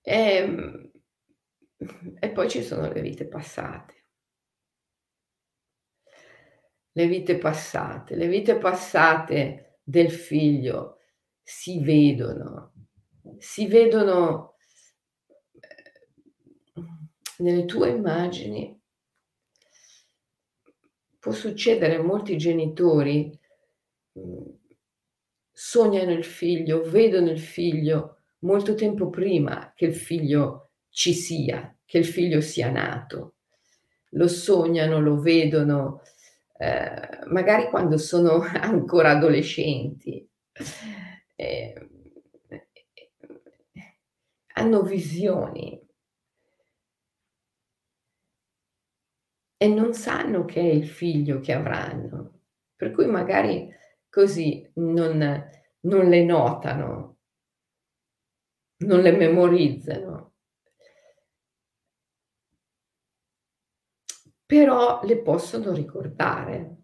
E, 0.09 0.37
ehm, 0.37 0.91
e 2.19 2.31
poi 2.31 2.49
ci 2.49 2.63
sono 2.63 2.91
le 2.91 2.99
vite 2.99 3.27
passate. 3.27 4.05
Le 6.93 7.07
vite 7.07 7.37
passate, 7.37 8.15
le 8.15 8.27
vite 8.27 8.57
passate 8.57 9.77
del 9.83 10.09
figlio 10.09 10.97
si 11.43 11.79
vedono, 11.81 12.73
si 13.37 13.67
vedono 13.67 14.55
eh, 15.53 16.83
nelle 17.37 17.65
tue 17.65 17.89
immagini 17.89 18.81
può 21.19 21.31
succedere 21.31 22.01
molti 22.01 22.35
genitori, 22.35 23.37
mhmm, 24.13 24.57
sognano 25.51 26.11
il 26.13 26.23
figlio, 26.23 26.81
vedono 26.81 27.29
il 27.29 27.39
figlio 27.39 28.18
molto 28.39 28.75
tempo 28.75 29.09
prima 29.09 29.73
che 29.75 29.85
il 29.85 29.95
figlio 29.95 30.71
ci 30.89 31.13
sia, 31.13 31.75
che 31.85 31.97
il 31.97 32.05
figlio 32.05 32.41
sia 32.41 32.69
nato. 32.69 33.35
Lo 34.11 34.27
sognano, 34.27 34.99
lo 34.99 35.19
vedono, 35.19 36.01
eh, 36.57 37.19
magari 37.27 37.69
quando 37.69 37.97
sono 37.97 38.41
ancora 38.53 39.11
adolescenti. 39.11 40.27
Eh, 41.35 41.89
hanno 44.53 44.81
visioni, 44.81 45.79
e 49.61 49.67
non 49.67 49.93
sanno 49.93 50.45
che 50.45 50.61
è 50.61 50.71
il 50.71 50.87
figlio 50.87 51.41
che 51.41 51.51
avranno. 51.51 52.43
Per 52.77 52.91
cui 52.91 53.07
magari 53.07 53.69
così 54.09 54.65
non, 54.75 55.49
non 55.81 56.07
le 56.07 56.23
notano, 56.23 57.17
non 58.79 59.01
le 59.01 59.11
memorizzano. 59.11 60.33
Però 64.45 65.01
le 65.03 65.21
possono 65.21 65.73
ricordare. 65.73 66.77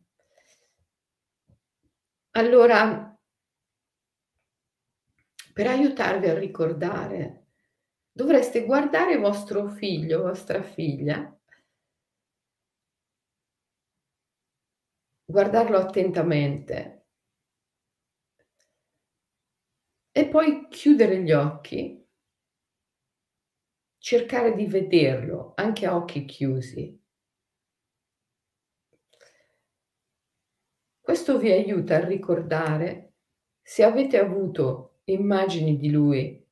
Allora, 2.31 3.17
per 5.53 5.67
aiutarvi 5.67 6.27
a 6.27 6.37
ricordare, 6.37 7.47
dovreste 8.11 8.65
guardare 8.65 9.17
vostro 9.17 9.67
figlio, 9.69 10.21
vostra 10.21 10.61
figlia, 10.61 11.35
guardarlo 15.25 15.77
attentamente 15.77 16.94
e 20.17 20.29
poi 20.29 20.69
chiudere 20.69 21.21
gli 21.21 21.33
occhi, 21.33 22.07
cercare 23.97 24.55
di 24.55 24.65
vederlo 24.65 25.51
anche 25.57 25.85
a 25.85 25.93
occhi 25.93 26.23
chiusi. 26.23 26.97
Questo 31.01 31.37
vi 31.37 31.51
aiuta 31.51 31.97
a 31.97 32.05
ricordare 32.05 33.15
se 33.61 33.83
avete 33.83 34.17
avuto 34.17 35.01
immagini 35.03 35.75
di 35.75 35.91
lui 35.91 36.47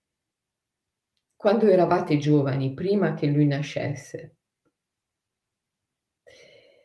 quando 1.38 1.68
eravate 1.68 2.18
giovani, 2.18 2.74
prima 2.74 3.14
che 3.14 3.28
lui 3.28 3.48
nascesse. 3.48 4.40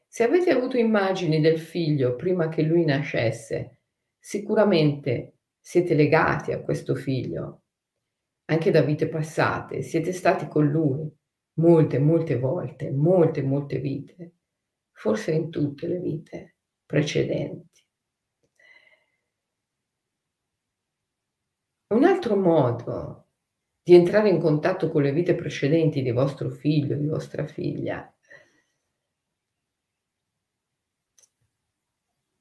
Se 0.07 0.23
avete 0.23 0.51
avuto 0.51 0.77
immagini 0.77 1.41
del 1.41 1.59
figlio 1.59 2.15
prima 2.15 2.49
che 2.49 2.63
lui 2.63 2.85
nascesse, 2.85 3.81
sicuramente 4.17 5.38
siete 5.69 5.93
legati 5.93 6.51
a 6.53 6.63
questo 6.63 6.95
figlio, 6.95 7.65
anche 8.47 8.71
da 8.71 8.81
vite 8.81 9.07
passate, 9.07 9.83
siete 9.83 10.15
stati 10.15 10.49
con 10.49 10.67
lui 10.67 11.15
molte, 11.59 11.99
molte 11.99 12.39
volte, 12.39 12.91
molte, 12.91 13.43
molte 13.43 13.79
vite, 13.79 14.33
forse 14.93 15.33
in 15.33 15.51
tutte 15.51 15.87
le 15.87 15.99
vite 15.99 16.57
precedenti. 16.87 17.85
Un 21.89 22.05
altro 22.05 22.37
modo 22.37 23.27
di 23.83 23.95
entrare 23.95 24.31
in 24.31 24.41
contatto 24.41 24.89
con 24.89 25.03
le 25.03 25.13
vite 25.13 25.35
precedenti 25.35 26.01
di 26.01 26.13
vostro 26.13 26.49
figlio, 26.49 26.97
di 26.97 27.07
vostra 27.07 27.47
figlia, 27.47 28.11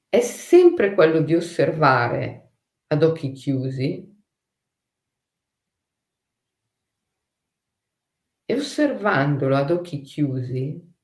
è 0.07 0.21
sempre 0.21 0.93
quello 0.93 1.19
di 1.19 1.35
osservare 1.35 2.46
ad 2.87 3.03
occhi 3.03 3.31
chiusi. 3.31 4.15
E 8.49 8.53
osservandolo 8.55 9.57
ad 9.57 9.71
occhi 9.71 10.01
chiusi 10.01 10.95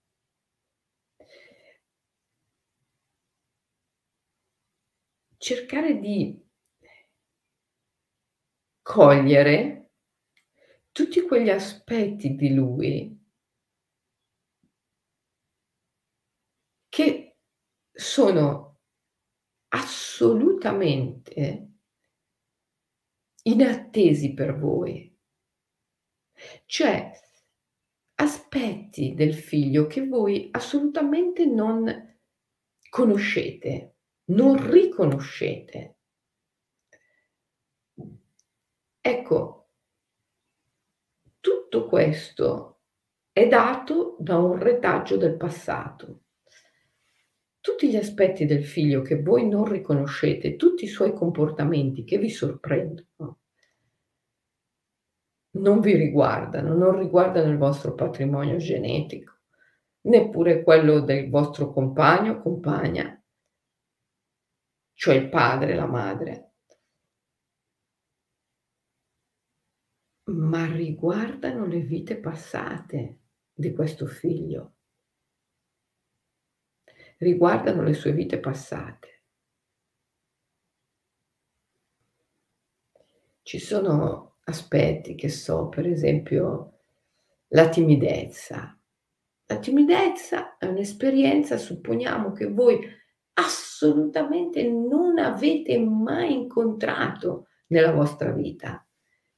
cercare 5.44 6.00
di 6.00 6.42
cogliere 8.82 9.92
tutti 10.94 11.22
quegli 11.28 11.50
aspetti 11.50 12.36
di 12.36 12.54
lui 12.54 13.22
che 16.88 17.40
sono 17.92 18.80
assolutamente 19.68 21.73
inattesi 23.44 24.34
per 24.34 24.58
voi. 24.58 25.12
Cioè, 26.66 27.12
aspetti 28.16 29.14
del 29.14 29.34
figlio 29.34 29.88
che 29.88 30.08
voi 30.08 30.50
assolutamente 30.52 31.46
non 31.46 32.18
conoscete, 32.90 33.96
non 34.26 34.70
riconoscete. 34.70 35.98
Ecco, 39.02 39.70
tutto 41.40 41.88
questo 41.88 42.80
è 43.32 43.48
dato 43.48 44.16
da 44.20 44.38
un 44.38 44.58
retaggio 44.58 45.18
del 45.18 45.36
passato 45.36 46.23
tutti 47.64 47.90
gli 47.90 47.96
aspetti 47.96 48.46
del 48.46 48.66
figlio 48.66 49.02
che 49.02 49.22
voi 49.22 49.48
non 49.48 49.64
riconoscete, 49.64 50.58
tutti 50.58 50.84
i 50.84 50.90
suoi 50.90 51.14
comportamenti 51.14 52.04
che 52.04 52.18
vi 52.18 52.30
sorprendono, 52.30 53.40
non 55.52 55.80
vi 55.80 55.96
riguardano, 55.96 56.76
non 56.76 57.00
riguardano 57.00 57.50
il 57.50 57.58
vostro 57.58 57.96
patrimonio 57.96 58.58
genetico, 58.58 59.40
neppure 60.02 60.62
quello 60.62 61.00
del 61.00 61.30
vostro 61.30 61.72
compagno 61.72 62.34
o 62.34 62.42
compagna, 62.42 63.24
cioè 64.92 65.16
il 65.16 65.30
padre, 65.30 65.74
la 65.74 65.88
madre, 65.88 66.52
ma 70.26 70.66
riguardano 70.66 71.66
le 71.66 71.80
vite 71.80 72.18
passate 72.18 73.20
di 73.54 73.72
questo 73.72 74.06
figlio 74.06 74.73
riguardano 77.24 77.82
le 77.82 77.94
sue 77.94 78.12
vite 78.12 78.40
passate. 78.40 79.22
Ci 83.42 83.60
sono 83.60 84.38
aspetti 84.46 85.16
che 85.16 85.30
so, 85.30 85.70
per 85.70 85.88
esempio 85.88 86.80
la 87.50 87.70
timidezza. 87.70 88.78
La 89.46 89.58
timidezza 89.58 90.58
è 90.58 90.66
un'esperienza, 90.66 91.58
supponiamo 91.58 92.32
che 92.32 92.48
voi 92.48 92.80
assolutamente 93.34 94.64
non 94.64 95.20
avete 95.20 95.78
mai 95.80 96.34
incontrato 96.34 97.48
nella 97.68 97.92
vostra 97.92 98.32
vita. 98.32 98.86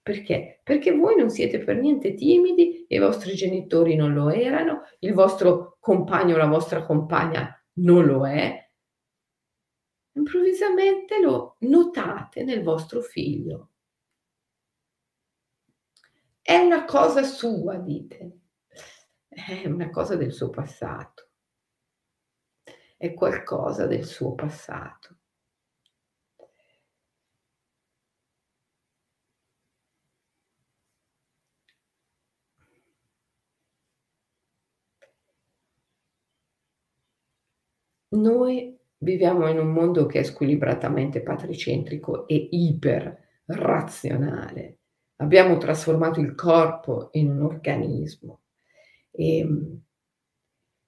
Perché? 0.01 0.61
Perché 0.63 0.91
voi 0.91 1.15
non 1.15 1.31
siete 1.31 1.57
per 1.59 1.77
niente 1.77 2.13
timidi, 2.13 2.85
i 2.87 2.99
vostri 2.99 3.33
genitori 3.33 3.95
non 3.95 4.13
lo 4.13 4.29
erano, 4.29 4.83
il 4.99 5.13
vostro 5.13 5.77
compagno 5.79 6.35
o 6.35 6.37
la 6.37 6.45
vostra 6.45 6.85
compagna 6.85 7.59
non 7.77 8.05
lo 8.05 8.27
è, 8.27 8.71
improvvisamente 10.13 11.19
lo 11.19 11.57
notate 11.59 12.43
nel 12.43 12.63
vostro 12.63 13.01
figlio. 13.01 13.71
È 16.41 16.55
una 16.57 16.85
cosa 16.85 17.23
sua, 17.23 17.77
dite, 17.77 18.39
è 19.27 19.65
una 19.65 19.89
cosa 19.89 20.15
del 20.15 20.31
suo 20.31 20.49
passato, 20.49 21.29
è 22.97 23.13
qualcosa 23.13 23.87
del 23.87 24.05
suo 24.05 24.35
passato. 24.35 25.17
Noi 38.15 38.75
viviamo 38.97 39.47
in 39.49 39.59
un 39.59 39.71
mondo 39.71 40.05
che 40.05 40.19
è 40.19 40.23
squilibratamente 40.23 41.21
patricentrico 41.21 42.27
e 42.27 42.35
iperrazionale. 42.51 44.79
Abbiamo 45.17 45.57
trasformato 45.57 46.19
il 46.19 46.35
corpo 46.35 47.07
in 47.13 47.29
un 47.29 47.41
organismo 47.41 48.41
e, 49.11 49.37
ehm, 49.37 49.81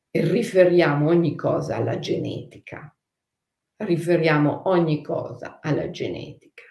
e 0.09 0.31
riferiamo 0.31 1.07
ogni 1.07 1.35
cosa 1.35 1.75
alla 1.75 1.99
genetica. 1.99 2.95
Riferiamo 3.75 4.69
ogni 4.69 5.03
cosa 5.03 5.59
alla 5.61 5.91
genetica. 5.91 6.63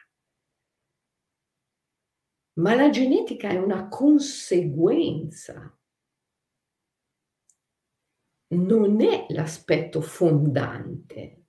Ma 2.54 2.74
la 2.74 2.90
genetica 2.90 3.50
è 3.50 3.58
una 3.58 3.86
conseguenza 3.88 5.75
non 8.48 9.00
è 9.00 9.26
l'aspetto 9.30 10.00
fondante. 10.00 11.44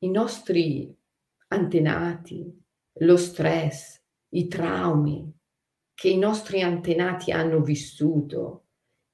I 0.00 0.10
nostri 0.10 0.96
antenati, 1.48 2.64
lo 3.00 3.16
stress, 3.16 4.02
i 4.30 4.48
traumi 4.48 5.32
che 5.94 6.08
i 6.08 6.18
nostri 6.18 6.62
antenati 6.62 7.32
hanno 7.32 7.60
vissuto, 7.60 8.66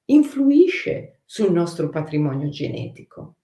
influisce 0.05 1.21
sul 1.25 1.51
nostro 1.51 1.89
patrimonio 1.89 2.49
genetico. 2.49 3.37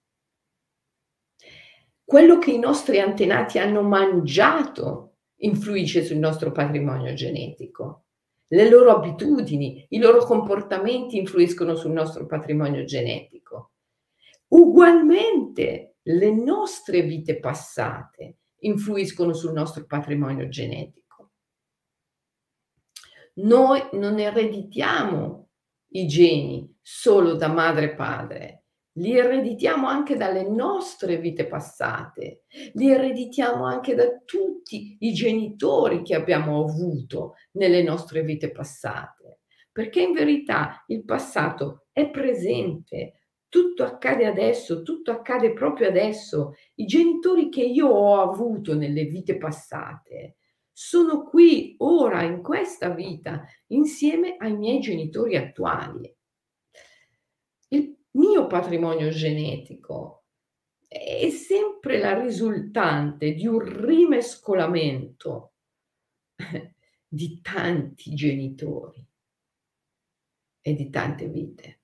Quello 2.04 2.38
che 2.38 2.52
i 2.52 2.58
nostri 2.58 3.00
antenati 3.00 3.58
hanno 3.58 3.82
mangiato 3.82 5.16
influisce 5.38 6.04
sul 6.04 6.18
nostro 6.18 6.52
patrimonio 6.52 7.14
genetico 7.14 8.04
le 8.52 8.68
loro 8.68 8.90
abitudini, 8.90 9.86
i 9.90 9.98
loro 9.98 10.24
comportamenti 10.24 11.16
influiscono 11.16 11.74
sul 11.74 11.92
nostro 11.92 12.26
patrimonio 12.26 12.84
genetico. 12.84 13.72
Ugualmente 14.48 15.96
le 16.02 16.30
nostre 16.30 17.02
vite 17.02 17.38
passate 17.38 18.36
influiscono 18.60 19.32
sul 19.32 19.52
nostro 19.52 19.86
patrimonio 19.86 20.48
genetico. 20.48 21.30
Noi 23.34 23.88
non 23.92 24.18
ereditiamo 24.18 25.48
i 25.94 26.06
geni 26.06 26.76
solo 26.82 27.34
da 27.34 27.48
madre 27.48 27.92
e 27.92 27.94
padre, 27.94 28.61
li 28.94 29.16
ereditiamo 29.16 29.86
anche 29.86 30.16
dalle 30.16 30.48
nostre 30.48 31.16
vite 31.18 31.46
passate, 31.46 32.42
li 32.74 32.90
ereditiamo 32.90 33.64
anche 33.64 33.94
da 33.94 34.18
tutti 34.24 34.96
i 35.00 35.12
genitori 35.12 36.02
che 36.02 36.14
abbiamo 36.14 36.62
avuto 36.62 37.34
nelle 37.52 37.82
nostre 37.82 38.22
vite 38.22 38.50
passate, 38.50 39.40
perché 39.70 40.02
in 40.02 40.12
verità 40.12 40.84
il 40.88 41.04
passato 41.04 41.86
è 41.92 42.10
presente, 42.10 43.22
tutto 43.48 43.84
accade 43.84 44.26
adesso, 44.26 44.82
tutto 44.82 45.10
accade 45.10 45.52
proprio 45.52 45.88
adesso. 45.88 46.54
I 46.76 46.86
genitori 46.86 47.50
che 47.50 47.62
io 47.62 47.86
ho 47.86 48.20
avuto 48.20 48.74
nelle 48.74 49.04
vite 49.04 49.36
passate 49.36 50.36
sono 50.72 51.24
qui 51.24 51.74
ora 51.78 52.22
in 52.22 52.42
questa 52.42 52.88
vita 52.88 53.44
insieme 53.68 54.36
ai 54.38 54.56
miei 54.56 54.80
genitori 54.80 55.36
attuali. 55.36 56.16
Il 57.68 58.01
mio 58.12 58.46
patrimonio 58.46 59.10
genetico 59.10 60.24
è 60.86 61.30
sempre 61.30 61.98
la 61.98 62.20
risultante 62.20 63.32
di 63.32 63.46
un 63.46 63.58
rimescolamento 63.58 65.54
di 67.08 67.40
tanti 67.40 68.14
genitori 68.14 69.06
e 70.60 70.74
di 70.74 70.90
tante 70.90 71.28
vite. 71.28 71.80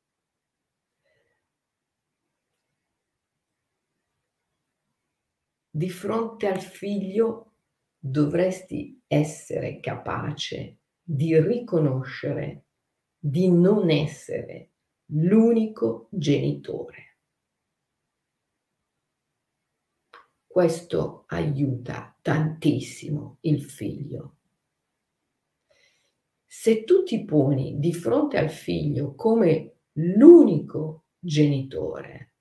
Di 5.70 5.90
fronte 5.90 6.48
al 6.48 6.60
figlio 6.60 7.54
dovresti 7.98 9.02
essere 9.06 9.80
capace 9.80 10.78
di 11.02 11.40
riconoscere 11.40 12.64
di 13.18 13.50
non 13.50 13.90
essere 13.90 14.72
l'unico 15.12 16.08
genitore. 16.10 17.16
Questo 20.46 21.24
aiuta 21.28 22.16
tantissimo 22.20 23.38
il 23.42 23.62
figlio. 23.62 24.36
Se 26.44 26.84
tu 26.84 27.04
ti 27.04 27.24
poni 27.24 27.78
di 27.78 27.94
fronte 27.94 28.38
al 28.38 28.50
figlio 28.50 29.14
come 29.14 29.74
l'unico 29.92 31.04
genitore, 31.18 32.32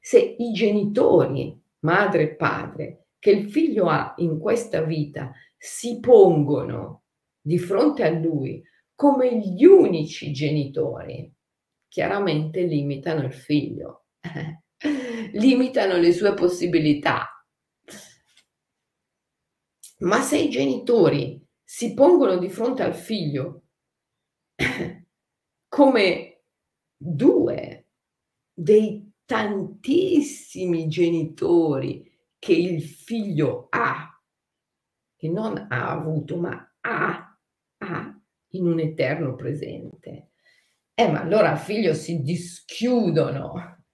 se 0.00 0.18
i 0.18 0.52
genitori, 0.52 1.58
madre 1.80 2.22
e 2.22 2.34
padre, 2.34 3.06
che 3.18 3.30
il 3.30 3.50
figlio 3.50 3.88
ha 3.88 4.14
in 4.18 4.38
questa 4.38 4.82
vita 4.82 5.32
si 5.56 6.00
pongono 6.00 7.02
di 7.40 7.58
fronte 7.58 8.02
a 8.02 8.10
lui 8.10 8.62
come 9.00 9.38
gli 9.38 9.64
unici 9.64 10.30
genitori, 10.30 11.34
chiaramente 11.88 12.64
limitano 12.64 13.22
il 13.22 13.32
figlio, 13.32 14.08
limitano 15.32 15.96
le 15.96 16.12
sue 16.12 16.34
possibilità. 16.34 17.26
Ma 20.00 20.20
se 20.20 20.36
i 20.36 20.50
genitori 20.50 21.42
si 21.64 21.94
pongono 21.94 22.36
di 22.36 22.50
fronte 22.50 22.82
al 22.82 22.94
figlio 22.94 23.68
come 25.66 26.42
due 26.94 27.88
dei 28.52 29.14
tantissimi 29.24 30.88
genitori 30.88 32.04
che 32.38 32.52
il 32.52 32.82
figlio 32.82 33.68
ha, 33.70 34.22
che 35.16 35.28
non 35.30 35.56
ha 35.70 35.90
avuto, 35.90 36.36
ma 36.36 36.76
ha, 36.80 37.29
in 38.50 38.66
un 38.66 38.80
eterno 38.80 39.34
presente. 39.34 40.30
Eh, 40.94 41.08
ma 41.08 41.20
allora 41.20 41.52
al 41.52 41.58
figlio 41.58 41.94
si 41.94 42.20
dischiudono, 42.20 43.84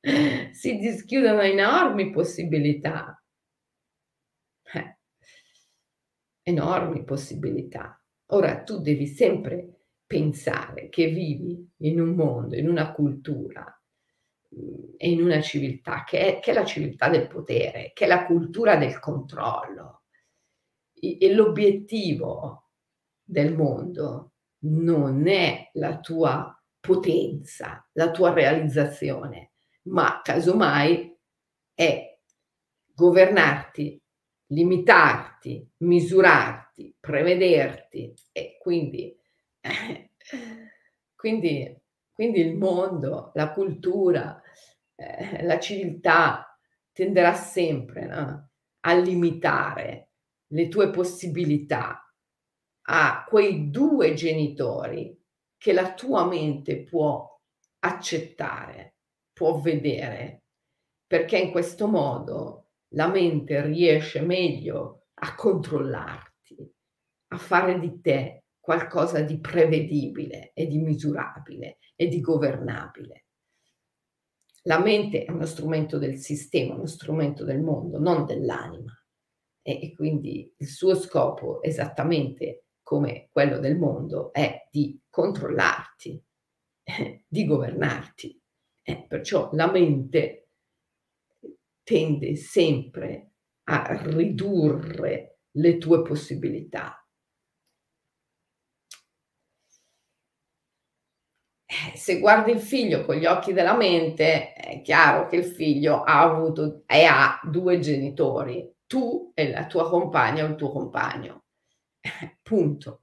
si 0.52 0.78
dischiudono 0.78 1.40
enormi 1.40 2.10
possibilità. 2.10 3.22
Eh, 4.72 4.98
enormi 6.42 7.04
possibilità. 7.04 8.02
Ora 8.30 8.62
tu 8.62 8.80
devi 8.80 9.06
sempre 9.06 9.76
pensare 10.06 10.88
che 10.88 11.06
vivi 11.06 11.68
in 11.78 12.00
un 12.00 12.14
mondo, 12.14 12.56
in 12.56 12.68
una 12.68 12.92
cultura 12.92 13.64
mm, 14.54 14.94
e 14.96 15.10
in 15.10 15.22
una 15.22 15.40
civiltà 15.40 16.04
che 16.04 16.36
è, 16.36 16.40
che 16.40 16.50
è 16.50 16.54
la 16.54 16.64
civiltà 16.64 17.08
del 17.08 17.28
potere, 17.28 17.92
che 17.94 18.04
è 18.04 18.08
la 18.08 18.24
cultura 18.24 18.76
del 18.76 18.98
controllo. 18.98 20.02
E 20.98 21.32
l'obiettivo 21.32 22.65
del 23.26 23.54
mondo 23.54 24.32
non 24.60 25.26
è 25.26 25.70
la 25.74 25.98
tua 25.98 26.50
potenza, 26.80 27.86
la 27.92 28.10
tua 28.12 28.32
realizzazione, 28.32 29.52
ma 29.88 30.20
casomai 30.22 31.14
è 31.74 32.18
governarti, 32.94 34.00
limitarti, 34.46 35.68
misurarti, 35.78 36.96
prevederti 36.98 38.14
e 38.30 38.56
quindi, 38.60 39.14
quindi, 41.14 41.82
quindi 42.12 42.40
il 42.40 42.56
mondo, 42.56 43.32
la 43.34 43.52
cultura, 43.52 44.40
eh, 44.94 45.44
la 45.44 45.58
civiltà 45.58 46.56
tenderà 46.92 47.34
sempre 47.34 48.06
no? 48.06 48.50
a 48.80 48.94
limitare 48.94 50.10
le 50.50 50.68
tue 50.68 50.90
possibilità 50.90 52.05
a 52.88 53.24
quei 53.28 53.70
due 53.70 54.14
genitori 54.14 55.18
che 55.56 55.72
la 55.72 55.94
tua 55.94 56.26
mente 56.26 56.82
può 56.84 57.40
accettare, 57.80 58.96
può 59.32 59.60
vedere, 59.60 60.44
perché 61.06 61.38
in 61.38 61.50
questo 61.50 61.86
modo 61.88 62.70
la 62.90 63.08
mente 63.08 63.62
riesce 63.62 64.20
meglio 64.20 65.06
a 65.14 65.34
controllarti, 65.34 66.74
a 67.28 67.38
fare 67.38 67.78
di 67.78 68.00
te 68.00 68.44
qualcosa 68.60 69.20
di 69.20 69.40
prevedibile 69.40 70.52
e 70.52 70.66
di 70.66 70.78
misurabile 70.78 71.78
e 71.94 72.08
di 72.08 72.20
governabile. 72.20 73.26
La 74.62 74.80
mente 74.80 75.24
è 75.24 75.30
uno 75.30 75.46
strumento 75.46 75.98
del 75.98 76.18
sistema, 76.18 76.74
uno 76.74 76.86
strumento 76.86 77.44
del 77.44 77.60
mondo, 77.60 77.98
non 77.98 78.26
dell'anima. 78.26 78.92
E, 79.62 79.92
quindi 79.94 80.52
il 80.56 80.68
suo 80.68 80.94
scopo 80.94 81.62
esattamente 81.62 82.65
come 82.86 83.30
quello 83.32 83.58
del 83.58 83.76
mondo 83.76 84.32
è 84.32 84.68
di 84.70 84.96
controllarti, 85.10 86.22
di 87.26 87.44
governarti. 87.44 88.40
Eh, 88.80 89.06
perciò 89.08 89.50
la 89.54 89.68
mente 89.68 90.50
tende 91.82 92.36
sempre 92.36 93.32
a 93.64 93.88
ridurre 94.04 95.38
le 95.56 95.78
tue 95.78 96.02
possibilità. 96.02 97.04
Eh, 101.66 101.96
se 101.96 102.20
guardi 102.20 102.52
il 102.52 102.60
figlio 102.60 103.04
con 103.04 103.16
gli 103.16 103.26
occhi 103.26 103.52
della 103.52 103.76
mente, 103.76 104.52
è 104.52 104.80
chiaro 104.82 105.26
che 105.26 105.34
il 105.34 105.44
figlio 105.44 106.04
ha 106.04 106.20
avuto 106.20 106.84
e 106.86 107.02
ha 107.02 107.40
due 107.42 107.80
genitori, 107.80 108.76
tu 108.86 109.32
e 109.34 109.50
la 109.50 109.66
tua 109.66 109.90
compagna 109.90 110.44
o 110.44 110.46
il 110.46 110.54
tuo 110.54 110.70
compagno 110.70 111.45
punto. 112.42 113.02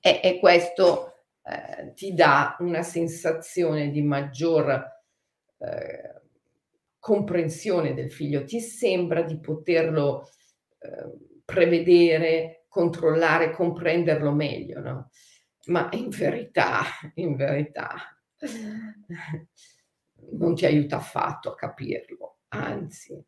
E, 0.00 0.20
e 0.22 0.38
questo 0.38 1.14
eh, 1.42 1.92
ti 1.94 2.14
dà 2.14 2.56
una 2.60 2.82
sensazione 2.82 3.90
di 3.90 4.02
maggior 4.02 4.70
eh, 5.58 6.22
comprensione 6.98 7.94
del 7.94 8.12
figlio, 8.12 8.44
ti 8.44 8.60
sembra 8.60 9.22
di 9.22 9.38
poterlo 9.40 10.28
eh, 10.78 11.40
prevedere, 11.44 12.66
controllare, 12.68 13.50
comprenderlo 13.50 14.32
meglio, 14.32 14.80
no? 14.80 15.10
Ma 15.66 15.88
in 15.92 16.08
verità, 16.08 16.82
in 17.14 17.34
verità, 17.34 17.94
non 20.32 20.54
ti 20.54 20.66
aiuta 20.66 20.96
affatto 20.96 21.50
a 21.50 21.54
capirlo, 21.54 22.38
anzi 22.48 23.22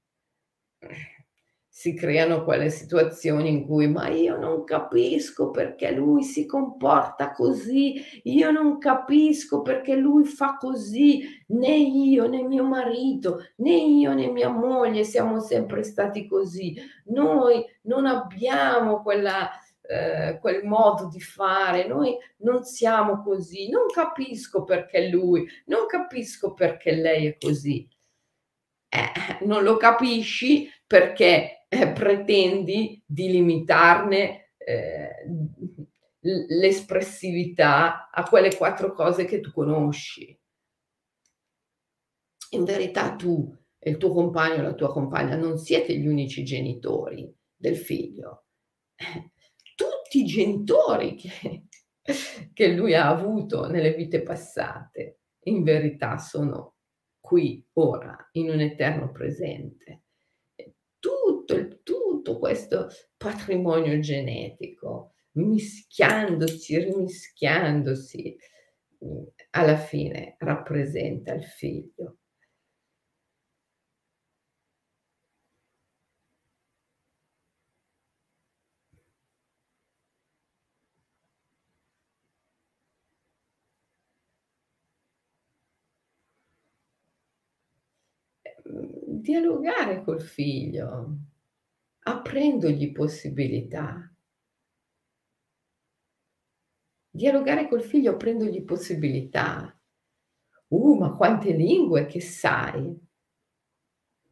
si 1.72 1.94
creano 1.94 2.42
quelle 2.42 2.68
situazioni 2.68 3.48
in 3.48 3.64
cui 3.64 3.87
ma 3.87 4.09
io 4.09 4.37
non 4.37 4.64
capisco 4.64 5.50
perché 5.50 5.92
lui 5.92 6.24
si 6.24 6.44
comporta 6.44 7.30
così, 7.30 7.94
io 8.24 8.50
non 8.50 8.78
capisco 8.78 9.62
perché 9.62 9.94
lui 9.94 10.24
fa 10.24 10.56
così, 10.59 11.22
né 11.48 11.76
io 11.76 12.28
né 12.28 12.42
mio 12.42 12.64
marito, 12.64 13.44
né 13.59 13.70
io 13.70 14.12
né 14.14 14.26
mia 14.26 14.50
moglie 14.50 15.04
siamo 15.04 15.38
sempre 15.38 15.85
stati 15.85 16.26
così, 16.26 16.76
noi 17.04 17.64
non 17.83 18.04
abbiamo 18.04 19.00
quella 19.00 19.48
eh, 19.83 20.38
quel 20.40 20.64
modo 20.64 21.09
di 21.09 21.20
fare, 21.20 21.87
noi 21.87 22.16
non 22.38 22.64
siamo 22.64 23.22
così, 23.22 23.68
non 23.68 23.87
capisco 23.92 24.64
perché 24.64 25.09
lui, 25.09 25.48
non 25.66 25.87
capisco 25.87 26.52
perché 26.52 26.92
lei 26.92 27.26
è 27.26 27.37
così. 27.38 27.88
Eh, 28.88 29.44
non 29.46 29.62
lo 29.62 29.76
capisci 29.76 30.68
perché 30.87 31.60
eh, 31.72 31.92
pretendi 31.92 33.00
di 33.06 33.30
limitarne 33.30 34.54
eh, 34.56 35.24
l'espressività 36.20 38.11
a 38.11 38.24
quelle 38.24 38.56
quattro 38.56 38.92
cose 38.92 39.24
che 39.24 39.38
tu 39.40 39.52
conosci. 39.52 40.37
In 42.50 42.64
verità 42.64 43.14
tu 43.14 43.56
e 43.78 43.90
il 43.90 43.96
tuo 43.96 44.12
compagno 44.12 44.59
o 44.59 44.62
la 44.62 44.74
tua 44.74 44.92
compagna 44.92 45.37
non 45.37 45.59
siete 45.59 45.96
gli 45.96 46.06
unici 46.06 46.42
genitori 46.42 47.33
del 47.54 47.76
figlio. 47.76 48.46
Eh, 48.96 49.30
tutti 49.76 50.22
i 50.22 50.24
genitori 50.24 51.14
che, 51.14 51.66
che 52.52 52.68
lui 52.72 52.94
ha 52.94 53.09
avuto 53.09 53.68
nelle 53.68 53.94
vite 53.94 54.22
passate, 54.22 55.20
in 55.44 55.62
verità 55.62 56.18
sono 56.18 56.74
qui, 57.20 57.64
ora, 57.74 58.28
in 58.33 58.50
un 58.50 58.59
eterno 58.59 59.12
presente. 59.12 59.99
Tutto, 61.54 61.80
tutto 61.82 62.38
questo 62.38 62.88
patrimonio 63.16 63.98
genetico 64.00 65.14
mischiandosi, 65.32 66.78
rimischiandosi, 66.78 68.36
alla 69.50 69.76
fine 69.76 70.36
rappresenta 70.38 71.32
il 71.34 71.44
figlio. 71.44 72.16
Ehm, 88.64 89.20
dialogare 89.22 90.02
col 90.02 90.20
figlio, 90.20 91.16
aprendogli 92.11 92.92
possibilità. 92.92 94.12
Dialogare 97.12 97.68
col 97.68 97.83
figlio 97.83 98.12
aprendogli 98.12 98.62
possibilità. 98.64 99.77
Uh, 100.68 100.94
ma 100.94 101.12
quante 101.12 101.53
lingue 101.53 102.07
che 102.07 102.20
sai! 102.20 103.09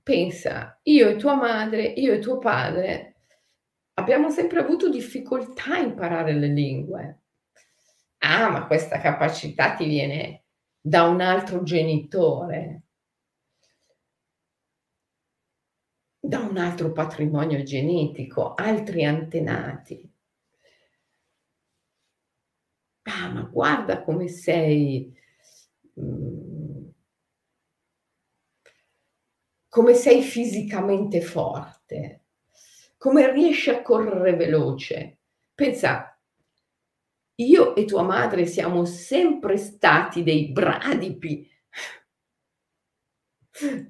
Pensa, 0.03 0.79
io 0.85 1.09
e 1.09 1.17
tua 1.17 1.35
madre, 1.35 1.83
io 1.83 2.15
e 2.15 2.19
tuo 2.19 2.39
padre 2.39 3.17
abbiamo 3.95 4.31
sempre 4.31 4.61
avuto 4.61 4.89
difficoltà 4.89 5.75
a 5.75 5.79
imparare 5.79 6.33
le 6.33 6.47
lingue. 6.47 7.23
Ah, 8.19 8.49
ma 8.49 8.67
questa 8.67 9.01
capacità 9.01 9.75
ti 9.75 9.87
viene 9.87 10.45
da 10.81 11.05
un 11.05 11.21
altro 11.21 11.63
genitore, 11.63 12.85
da 16.29 16.41
un 16.41 16.59
altro 16.59 16.93
patrimonio 16.93 17.63
genetico, 17.63 18.55
altri 18.55 19.05
antenati. 19.05 20.11
Ah, 23.05 23.29
ma 23.31 23.43
guarda 23.43 24.03
come 24.03 24.29
sei, 24.29 25.13
mhmm 25.95 26.69
come 29.69 29.95
sei 29.95 30.23
fisicamente 30.23 31.21
forte, 31.21 32.25
come 32.97 33.31
riesci 33.33 33.71
a 33.71 33.83
correre 33.83 34.35
veloce. 34.35 35.19
Pensa, 35.55 36.19
io 37.37 37.77
e 37.77 37.85
tua 37.85 38.03
madre 38.03 38.47
siamo 38.47 38.85
sempre 38.85 39.57
stati 39.57 40.23
dei 40.25 40.51
bradipi. 40.51 41.49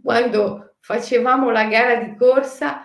Quando 0.03 0.68
facevamo 0.81 1.51
la 1.51 1.65
gara 1.67 1.97
di 1.97 2.17
corsa 2.17 2.85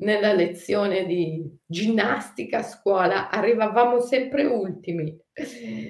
nella 0.00 0.32
lezione 0.32 1.04
di 1.04 1.58
ginnastica 1.66 2.58
a 2.58 2.62
scuola 2.62 3.30
arrivavamo 3.30 4.00
sempre 4.00 4.44
ultimi. 4.44 5.18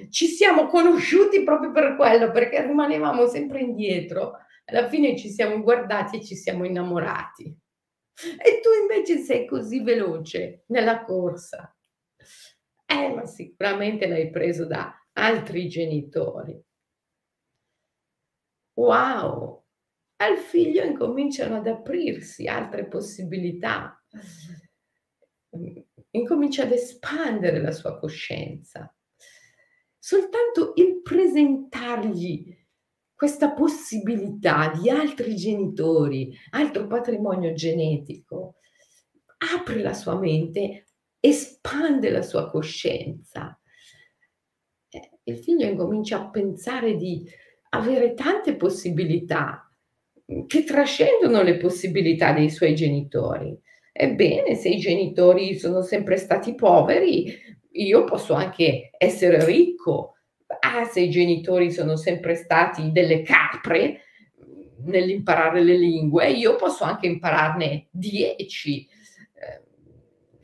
Ci 0.09 0.27
siamo 0.27 0.67
conosciuti 0.67 1.43
proprio 1.43 1.71
per 1.71 1.95
quello, 1.95 2.31
perché 2.31 2.65
rimanevamo 2.65 3.27
sempre 3.27 3.61
indietro. 3.61 4.37
Alla 4.65 4.87
fine 4.87 5.17
ci 5.17 5.29
siamo 5.29 5.61
guardati 5.61 6.17
e 6.17 6.23
ci 6.23 6.35
siamo 6.35 6.65
innamorati. 6.65 7.57
E 8.43 8.59
tu 8.61 8.69
invece 8.81 9.17
sei 9.17 9.47
così 9.47 9.81
veloce 9.81 10.63
nella 10.67 11.03
corsa. 11.03 11.75
Eh, 12.85 13.13
ma 13.13 13.25
sicuramente 13.25 14.07
l'hai 14.07 14.29
preso 14.29 14.65
da 14.65 14.93
altri 15.13 15.67
genitori. 15.67 16.61
Wow! 18.73 19.60
Al 20.21 20.37
figlio 20.37 20.83
incominciano 20.83 21.55
ad 21.55 21.65
aprirsi 21.65 22.47
altre 22.47 22.85
possibilità 22.85 23.99
incomincia 26.11 26.61
ad 26.61 26.71
espandere 26.71 27.59
la 27.59 27.71
sua 27.71 27.97
coscienza. 27.97 28.93
Soltanto 29.97 30.73
il 30.75 31.01
presentargli 31.01 32.55
questa 33.15 33.51
possibilità 33.53 34.71
di 34.71 34.91
altri 34.91 35.35
genitori, 35.35 36.35
altro 36.51 36.85
patrimonio 36.85 37.53
genetico, 37.53 38.57
apre 39.55 39.81
la 39.81 39.93
sua 39.93 40.19
mente, 40.19 40.87
espande 41.19 42.11
la 42.11 42.21
sua 42.21 42.47
coscienza. 42.47 43.59
Eh, 44.87 45.19
il 45.23 45.37
figlio 45.37 45.65
incomincia 45.65 46.19
a 46.19 46.29
pensare 46.29 46.95
di 46.95 47.27
avere 47.69 48.13
tante 48.13 48.55
possibilità 48.55 49.70
che 50.47 50.63
trascendono 50.63 51.41
le 51.41 51.57
possibilità 51.57 52.31
dei 52.31 52.49
suoi 52.49 52.75
genitori. 52.75 53.57
Ebbene, 53.91 54.55
se 54.55 54.69
i 54.69 54.77
genitori 54.77 55.55
sono 55.55 55.81
sempre 55.81 56.17
stati 56.17 56.55
poveri, 56.55 57.33
io 57.71 58.03
posso 58.05 58.33
anche 58.33 58.91
essere 58.97 59.43
ricco. 59.45 60.15
Ah, 60.59 60.85
se 60.85 61.01
i 61.01 61.09
genitori 61.09 61.71
sono 61.71 61.95
sempre 61.95 62.35
stati 62.35 62.91
delle 62.91 63.21
capre 63.21 64.01
nell'imparare 64.85 65.63
le 65.63 65.77
lingue, 65.77 66.29
io 66.31 66.55
posso 66.55 66.83
anche 66.83 67.07
impararne 67.07 67.87
dieci. 67.91 68.87
Eh, 69.33 69.61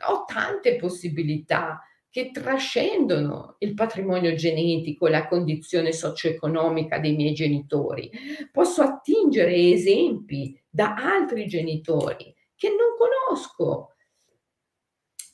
ho 0.07 0.25
tante 0.25 0.75
possibilità 0.75 1.81
che 2.17 2.31
trascendono 2.31 3.57
il 3.59 3.75
patrimonio 3.75 4.33
genetico 4.33 5.05
e 5.05 5.11
la 5.11 5.27
condizione 5.27 5.91
socio-economica 5.91 6.97
dei 6.97 7.15
miei 7.15 7.35
genitori. 7.35 8.09
Posso 8.51 8.81
attingere 8.81 9.53
esempi 9.53 10.59
da 10.67 10.95
altri 10.95 11.45
genitori 11.45 12.33
che 12.55 12.69
non 12.69 12.95
conosco, 12.97 13.93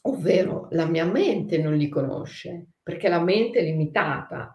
ovvero 0.02 0.68
la 0.72 0.86
mia 0.86 1.06
mente 1.06 1.58
non 1.58 1.78
li 1.78 1.88
conosce, 1.88 2.72
perché 2.84 3.08
la 3.08 3.22
mente 3.22 3.60
è 3.60 3.64
limitata, 3.64 4.54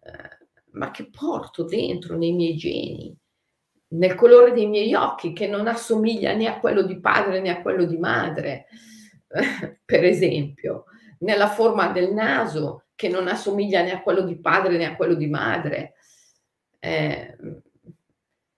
eh, 0.00 0.46
ma 0.72 0.90
che 0.90 1.08
porto 1.08 1.64
dentro 1.64 2.18
nei 2.18 2.32
miei 2.32 2.56
geni, 2.56 3.16
nel 3.92 4.14
colore 4.14 4.52
dei 4.52 4.66
miei 4.66 4.92
occhi, 4.92 5.32
che 5.32 5.46
non 5.46 5.66
assomiglia 5.66 6.34
né 6.34 6.46
a 6.46 6.60
quello 6.60 6.82
di 6.82 7.00
padre 7.00 7.40
né 7.40 7.48
a 7.48 7.62
quello 7.62 7.86
di 7.86 7.96
madre, 7.96 8.66
per 9.82 10.04
esempio, 10.04 10.84
nella 11.24 11.48
forma 11.48 11.88
del 11.88 12.12
naso, 12.12 12.84
che 12.94 13.08
non 13.08 13.28
assomiglia 13.28 13.82
né 13.82 13.92
a 13.92 14.02
quello 14.02 14.22
di 14.22 14.38
padre 14.38 14.76
né 14.76 14.84
a 14.84 14.96
quello 14.96 15.14
di 15.14 15.26
madre, 15.28 15.94
eh, 16.78 17.36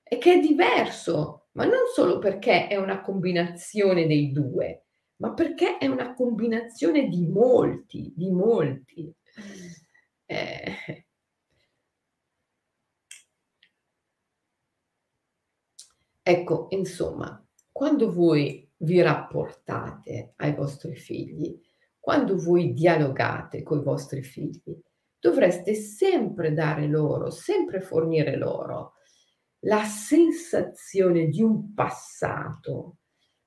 e 0.03 0.19
che 0.19 0.35
è 0.35 0.41
diverso 0.41 1.47
ma 1.57 1.65
non 1.65 1.87
solo 1.93 2.19
perché 2.19 2.69
è 2.69 2.77
una 2.77 3.01
combinazione 3.01 4.07
dei 4.07 4.31
due, 4.31 4.85
ma 5.17 5.33
perché 5.33 5.79
è 5.79 5.87
una 5.87 6.13
combinazione 6.15 7.09
di 7.09 7.27
molti, 7.27 8.13
di 8.15 8.31
molti. 8.31 9.13
Eh. 10.27 11.05
Ecco, 16.23 16.67
insomma, 16.71 17.43
quando 17.73 18.13
voi 18.13 18.69
vi 18.79 19.01
rapportate 19.01 20.35
ai 20.37 20.53
vostri 20.55 20.95
figli, 20.95 21.59
quando 22.07 22.37
voi 22.37 22.73
dialogate 22.73 23.65
con 23.65 23.81
i 23.81 23.83
vostri 23.83 24.23
figli, 24.23 24.81
dovreste 25.19 25.75
sempre 25.75 26.53
dare 26.53 26.87
loro, 26.87 27.33
sempre 27.33 27.81
fornire 27.81 28.37
loro 28.37 28.93
la 29.65 29.83
sensazione 29.83 31.27
di 31.27 31.43
un 31.43 31.75
passato 31.75 32.99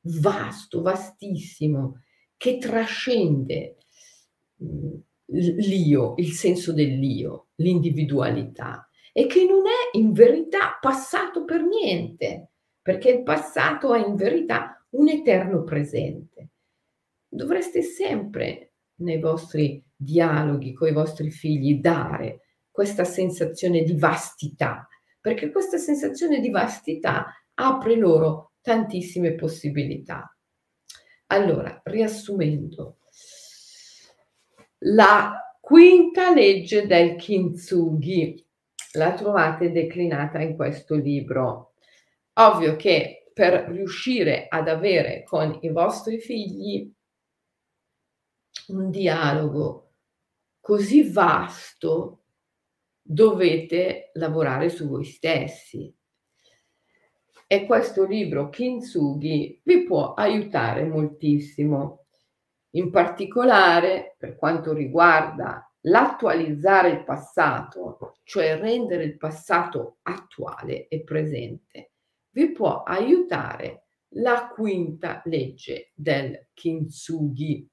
vasto, 0.01 0.81
vastissimo, 0.81 2.01
che 2.35 2.57
trascende 2.57 3.77
mm, 4.61 4.93
l'io, 5.27 6.15
il 6.17 6.33
senso 6.33 6.73
dell'io, 6.73 7.51
l'individualità 7.55 8.89
e 9.13 9.25
che 9.25 9.45
non 9.45 9.67
è 9.67 9.97
in 9.97 10.11
verità 10.11 10.77
passato 10.81 11.45
per 11.45 11.63
niente, 11.63 12.49
perché 12.81 13.09
il 13.09 13.23
passato 13.23 13.93
è 13.93 14.05
in 14.05 14.17
verità 14.17 14.85
un 14.89 15.07
eterno 15.07 15.63
presente. 15.63 16.49
Dovreste 17.29 17.81
sempre 17.81 18.73
nei 18.95 19.19
vostri 19.19 19.83
dialoghi 19.95 20.73
con 20.73 20.87
i 20.87 20.93
vostri 20.93 21.29
figli 21.29 21.79
dare 21.79 22.41
questa 22.71 23.03
sensazione 23.03 23.83
di 23.83 23.97
vastità, 23.97 24.87
perché 25.21 25.51
questa 25.51 25.77
sensazione 25.77 26.39
di 26.39 26.49
vastità 26.49 27.27
apre 27.53 27.95
loro 27.95 28.53
tantissime 28.61 29.35
possibilità. 29.35 30.35
Allora, 31.27 31.79
riassumendo, 31.83 32.97
la 34.83 35.33
quinta 35.59 36.33
legge 36.33 36.87
del 36.87 37.15
Kintsugi 37.15 38.43
la 38.93 39.13
trovate 39.13 39.71
declinata 39.71 40.39
in 40.39 40.55
questo 40.55 40.95
libro. 40.95 41.73
Ovvio 42.33 42.75
che 42.75 43.29
per 43.33 43.69
riuscire 43.69 44.47
ad 44.49 44.67
avere 44.67 45.23
con 45.23 45.57
i 45.61 45.69
vostri 45.69 46.19
figli 46.19 46.91
un 48.69 48.89
dialogo 48.89 49.93
così 50.59 51.11
vasto, 51.11 52.23
dovete 53.01 54.11
lavorare 54.13 54.69
su 54.69 54.87
voi 54.87 55.05
stessi. 55.05 55.93
E 57.47 57.65
questo 57.65 58.05
libro 58.05 58.49
Kintsugi 58.49 59.61
vi 59.63 59.83
può 59.83 60.13
aiutare 60.13 60.83
moltissimo. 60.85 62.05
In 62.73 62.91
particolare, 62.91 64.15
per 64.19 64.35
quanto 64.35 64.73
riguarda 64.73 65.67
l'attualizzare 65.81 66.89
il 66.89 67.03
passato, 67.03 68.17
cioè 68.23 68.59
rendere 68.59 69.05
il 69.05 69.17
passato 69.17 69.97
attuale 70.03 70.87
e 70.87 71.03
presente, 71.03 71.93
vi 72.31 72.51
può 72.51 72.83
aiutare 72.83 73.85
la 74.13 74.49
quinta 74.53 75.21
legge 75.25 75.91
del 75.95 76.49
Kintsugi, 76.53 77.67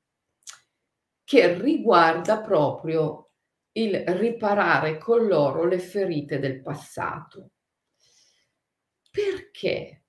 che 1.27 1.61
riguarda 1.61 2.41
proprio 2.41 3.33
il 3.73 3.97
riparare 4.07 4.97
con 4.97 5.27
loro 5.27 5.65
le 5.67 5.81
ferite 5.81 6.39
del 6.39 6.63
passato. 6.63 7.51
Perché? 9.11 10.05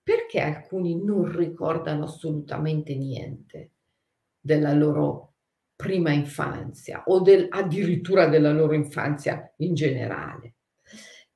Perché 0.00 0.40
alcuni 0.40 1.02
non 1.02 1.36
ricordano 1.36 2.04
assolutamente 2.04 2.94
niente 2.94 3.72
della 4.38 4.72
loro 4.72 5.34
prima 5.74 6.12
infanzia 6.12 7.02
o 7.06 7.20
del, 7.20 7.48
addirittura 7.50 8.28
della 8.28 8.52
loro 8.52 8.74
infanzia 8.74 9.52
in 9.56 9.74
generale. 9.74 10.54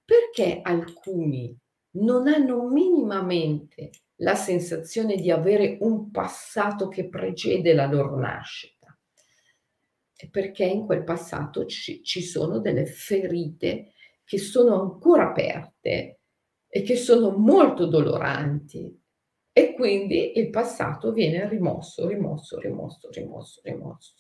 Perché 0.05 0.61
alcuni 0.63 1.59
non 1.97 2.29
hanno 2.29 2.69
minimamente 2.69 3.91
la 4.21 4.35
sensazione 4.35 5.17
di 5.17 5.31
avere 5.31 5.79
un 5.81 6.11
passato 6.11 6.89
che 6.89 7.09
precede 7.09 7.75
la 7.75 7.87
loro 7.87 8.17
nascita? 8.17 8.97
Perché 10.31 10.65
in 10.65 10.85
quel 10.87 11.05
passato 11.05 11.65
ci, 11.67 12.03
ci 12.03 12.23
sono 12.23 12.59
delle 12.59 12.87
ferite 12.87 13.93
che 14.25 14.39
sono 14.39 14.81
ancora 14.81 15.29
aperte 15.29 16.21
e 16.67 16.83
che 16.83 16.97
sono 16.97 17.31
molto 17.31 17.87
doloranti 17.87 19.01
e 19.53 19.75
quindi 19.75 20.39
il 20.39 20.51
passato 20.51 21.13
viene 21.13 21.49
rimosso, 21.49 22.07
rimosso, 22.07 22.59
rimosso, 22.59 23.11
rimosso, 23.11 23.61
rimosso. 23.65 24.15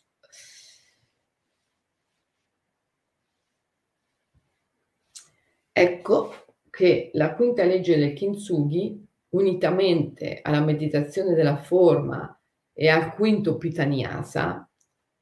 Ecco 5.72 6.32
che 6.70 7.10
la 7.14 7.34
quinta 7.34 7.62
legge 7.62 7.96
del 7.96 8.14
Kintsugi, 8.14 9.07
unitamente 9.30 10.40
alla 10.42 10.60
meditazione 10.60 11.34
della 11.34 11.56
forma 11.56 12.40
e 12.72 12.88
al 12.88 13.14
quinto 13.14 13.56
Pitaniasa, 13.56 14.70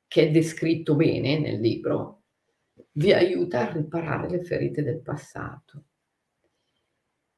che 0.07 0.29
è 0.29 0.31
descritto 0.31 0.95
bene 0.95 1.39
nel 1.39 1.61
libro, 1.61 2.23
vi 2.93 3.13
aiuta 3.13 3.69
a 3.69 3.73
riparare 3.73 4.29
le 4.29 4.43
ferite 4.43 4.83
del 4.83 5.01
passato, 5.01 5.85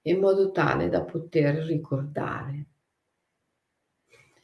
in 0.03 0.19
modo 0.19 0.51
tale 0.51 0.89
da 0.89 1.05
poter 1.05 1.65
ricordare. 1.65 2.67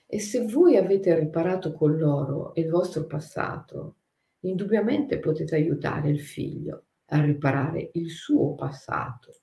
E 0.07 0.20
se 0.20 0.47
voi 0.47 0.77
avete 0.77 1.18
riparato 1.18 1.72
con 1.72 1.97
loro 1.97 2.53
il 2.57 2.68
vostro 2.68 3.07
passato, 3.07 3.97
indubbiamente 4.41 5.18
potete 5.18 5.57
aiutare 5.57 6.11
il 6.11 6.20
figlio 6.20 6.85
a 7.07 7.20
riparare 7.20 7.91
il 7.95 8.11
suo 8.11 8.55
passato 8.55 9.43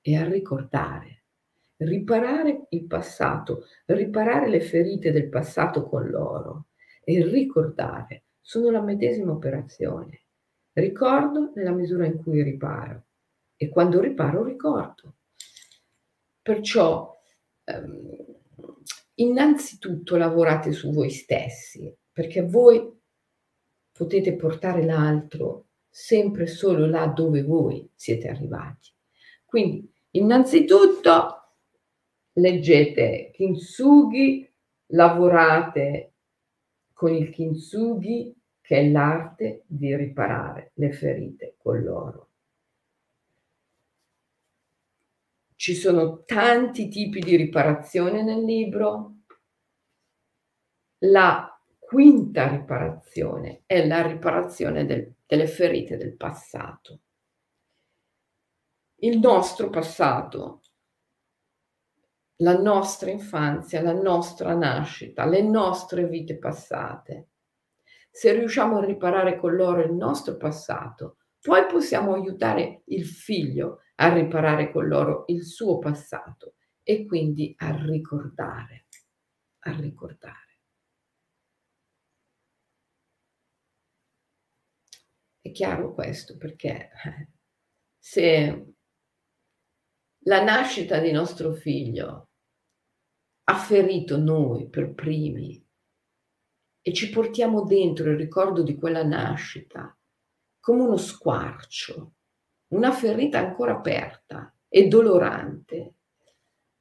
e 0.00 0.16
a 0.16 0.28
ricordare. 0.28 1.19
Riparare 1.82 2.66
il 2.70 2.84
passato, 2.84 3.64
riparare 3.86 4.50
le 4.50 4.60
ferite 4.60 5.12
del 5.12 5.30
passato 5.30 5.88
con 5.88 6.06
loro 6.08 6.66
e 7.02 7.24
ricordare 7.24 8.24
sono 8.38 8.70
la 8.70 8.82
medesima 8.82 9.32
operazione. 9.32 10.24
Ricordo 10.72 11.52
nella 11.54 11.72
misura 11.72 12.04
in 12.04 12.18
cui 12.18 12.42
riparo 12.42 13.06
e 13.56 13.70
quando 13.70 13.98
riparo 13.98 14.44
ricordo. 14.44 15.14
Perciò 16.42 17.18
ehm, 17.64 18.26
innanzitutto 19.14 20.16
lavorate 20.16 20.72
su 20.72 20.92
voi 20.92 21.08
stessi 21.10 21.94
perché 22.12 22.42
voi 22.42 22.98
potete 23.90 24.34
portare 24.34 24.84
l'altro 24.84 25.68
sempre 25.88 26.46
solo 26.46 26.86
là 26.86 27.06
dove 27.06 27.42
voi 27.42 27.90
siete 27.94 28.28
arrivati. 28.28 28.90
Quindi, 29.46 29.90
innanzitutto, 30.10 31.39
leggete 32.34 33.30
Kintsugi, 33.32 34.48
lavorate 34.86 36.12
con 36.92 37.14
il 37.14 37.30
Kintsugi, 37.30 38.34
che 38.60 38.78
è 38.78 38.88
l'arte 38.88 39.64
di 39.66 39.94
riparare 39.96 40.72
le 40.74 40.92
ferite 40.92 41.54
con 41.58 41.80
l'oro. 41.80 42.28
Ci 45.56 45.74
sono 45.74 46.24
tanti 46.24 46.88
tipi 46.88 47.20
di 47.20 47.36
riparazione 47.36 48.22
nel 48.22 48.44
libro. 48.44 49.16
La 50.98 51.60
quinta 51.78 52.48
riparazione 52.48 53.62
è 53.66 53.86
la 53.86 54.06
riparazione 54.06 54.86
del, 54.86 55.12
delle 55.26 55.46
ferite 55.46 55.96
del 55.96 56.16
passato. 56.16 57.00
Il 59.02 59.18
nostro 59.18 59.68
passato, 59.70 60.60
la 62.40 62.58
nostra 62.58 63.10
infanzia, 63.10 63.82
la 63.82 63.92
nostra 63.92 64.54
nascita, 64.54 65.26
le 65.26 65.42
nostre 65.42 66.06
vite 66.06 66.38
passate. 66.38 67.28
Se 68.10 68.32
riusciamo 68.32 68.78
a 68.78 68.84
riparare 68.84 69.38
con 69.38 69.54
loro 69.54 69.82
il 69.82 69.92
nostro 69.92 70.36
passato, 70.36 71.18
poi 71.40 71.66
possiamo 71.66 72.14
aiutare 72.14 72.82
il 72.86 73.06
figlio 73.06 73.80
a 73.96 74.12
riparare 74.12 74.72
con 74.72 74.86
loro 74.86 75.24
il 75.28 75.44
suo 75.44 75.78
passato 75.78 76.54
e 76.82 77.06
quindi 77.06 77.54
a 77.58 77.76
ricordare, 77.84 78.86
a 79.60 79.72
ricordare. 79.72 80.38
È 85.42 85.50
chiaro 85.52 85.94
questo 85.94 86.36
perché 86.36 86.90
eh, 87.04 87.28
se 87.98 88.74
la 90.24 90.42
nascita 90.42 90.98
di 90.98 91.12
nostro 91.12 91.52
figlio 91.52 92.29
ha 93.50 93.56
ferito 93.56 94.16
noi 94.16 94.68
per 94.68 94.94
primi 94.94 95.60
e 96.80 96.92
ci 96.92 97.10
portiamo 97.10 97.64
dentro 97.64 98.08
il 98.12 98.16
ricordo 98.16 98.62
di 98.62 98.76
quella 98.76 99.02
nascita 99.02 99.92
come 100.60 100.82
uno 100.82 100.96
squarcio, 100.96 102.12
una 102.68 102.92
ferita 102.92 103.40
ancora 103.40 103.72
aperta 103.72 104.54
e 104.68 104.86
dolorante, 104.86 105.94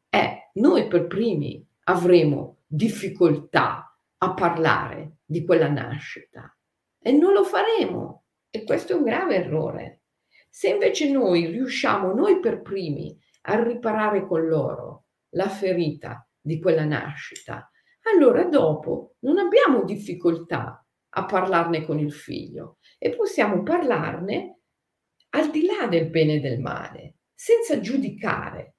eh, 0.10 0.52
noi 0.54 0.88
per 0.88 1.08
primi 1.08 1.68
avremo 1.86 2.60
difficoltà 2.68 3.98
a 4.18 4.34
parlare 4.36 5.22
di 5.26 5.44
quella 5.44 5.70
nascita 5.70 6.56
e 7.02 7.12
non 7.12 7.34
lo 7.34 7.46
faremo 7.46 8.26
e 8.52 8.64
questo 8.64 8.94
è 8.94 8.96
un 8.96 9.06
grave 9.06 9.38
errore. 9.38 10.02
Se 10.48 10.70
invece 10.70 11.10
noi 11.10 11.48
riusciamo, 11.48 12.14
noi 12.14 12.40
per 12.40 12.62
primi, 12.62 13.20
a 13.44 13.64
riparare 13.64 14.28
con 14.28 14.46
loro 14.46 15.06
la 15.30 15.50
ferita 15.50 16.29
di 16.42 16.60
quella 16.60 16.86
nascita, 16.86 17.70
allora 18.14 18.46
dopo 18.46 19.16
non 19.20 19.38
abbiamo 19.38 19.84
difficoltà 19.84 20.84
a 21.12 21.26
parlarne 21.26 21.86
con 21.86 22.00
il 22.00 22.14
figlio 22.14 22.78
e 22.98 23.16
possiamo 23.16 23.64
parlarne 23.64 24.60
al 25.32 25.52
di 25.52 25.66
là 25.66 25.88
del 25.88 26.10
bene 26.10 26.36
e 26.36 26.40
del 26.40 26.60
male, 26.60 27.18
senza 27.34 27.80
giudicare. 27.80 28.76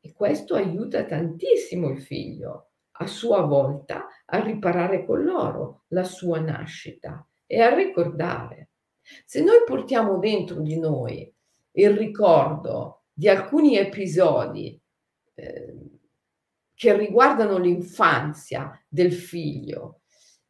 E 0.00 0.12
questo 0.12 0.54
aiuta 0.54 1.04
tantissimo 1.04 1.90
il 1.90 2.00
figlio, 2.00 2.70
a 2.92 3.06
sua 3.06 3.42
volta, 3.42 4.06
a 4.24 4.40
riparare 4.40 5.04
con 5.04 5.22
loro 5.22 5.84
la 5.88 6.04
sua 6.04 6.40
nascita 6.40 7.26
e 7.46 7.60
a 7.60 7.74
ricordare. 7.74 8.70
Se 9.24 9.42
noi 9.42 9.64
portiamo 9.66 10.18
dentro 10.18 10.60
di 10.60 10.78
noi 10.78 11.32
il 11.72 11.96
ricordo 11.96 13.04
di 13.12 13.28
alcuni 13.28 13.76
episodi 13.76 14.80
eh, 15.34 15.69
che 16.80 16.96
riguardano 16.96 17.58
l'infanzia 17.58 18.72
del 18.88 19.12
figlio, 19.12 20.00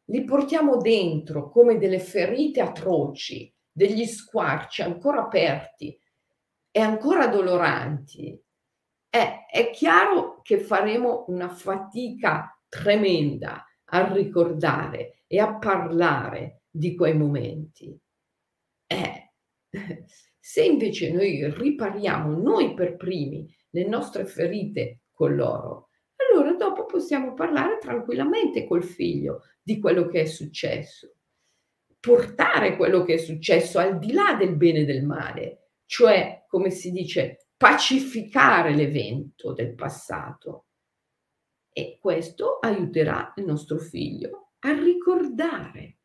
li 0.05 0.23
portiamo 0.23 0.77
dentro 0.77 1.49
come 1.49 1.77
delle 1.77 1.99
ferite 1.99 2.61
atroci, 2.61 3.53
degli 3.69 4.05
squarci 4.05 4.81
ancora 4.81 5.23
aperti 5.23 5.99
e 6.71 6.79
ancora 6.79 7.27
doloranti, 7.27 8.41
è, 9.09 9.45
è 9.51 9.71
chiaro 9.71 10.39
che 10.41 10.59
faremo 10.61 11.25
una 11.27 11.49
fatica 11.49 12.57
tremenda 12.69 13.65
a 13.89 14.13
ricordare 14.13 15.23
e 15.27 15.37
a 15.37 15.57
parlare 15.57 16.61
di 16.69 16.95
quei 16.95 17.13
momenti. 17.13 17.93
Eh, 18.87 19.33
se 20.39 20.63
invece 20.63 21.11
noi 21.11 21.51
ripariamo 21.53 22.37
noi 22.37 22.73
per 22.73 22.95
primi 22.95 23.53
le 23.71 23.85
nostre 23.85 24.25
ferite 24.25 25.01
con 25.11 25.35
loro, 25.35 25.89
dopo 26.71 26.85
possiamo 26.85 27.33
parlare 27.33 27.77
tranquillamente 27.79 28.65
col 28.65 28.83
figlio 28.83 29.43
di 29.61 29.79
quello 29.79 30.07
che 30.07 30.21
è 30.21 30.25
successo, 30.25 31.15
portare 31.99 32.77
quello 32.77 33.03
che 33.03 33.15
è 33.15 33.17
successo 33.17 33.77
al 33.77 33.99
di 33.99 34.13
là 34.13 34.35
del 34.35 34.55
bene 34.55 34.79
e 34.79 34.85
del 34.85 35.03
male, 35.03 35.71
cioè, 35.85 36.45
come 36.47 36.69
si 36.69 36.91
dice, 36.91 37.49
pacificare 37.57 38.73
l'evento 38.73 39.53
del 39.53 39.75
passato. 39.75 40.67
E 41.73 41.99
questo 41.99 42.59
aiuterà 42.59 43.33
il 43.35 43.45
nostro 43.45 43.77
figlio 43.77 44.53
a 44.59 44.73
ricordare. 44.73 45.97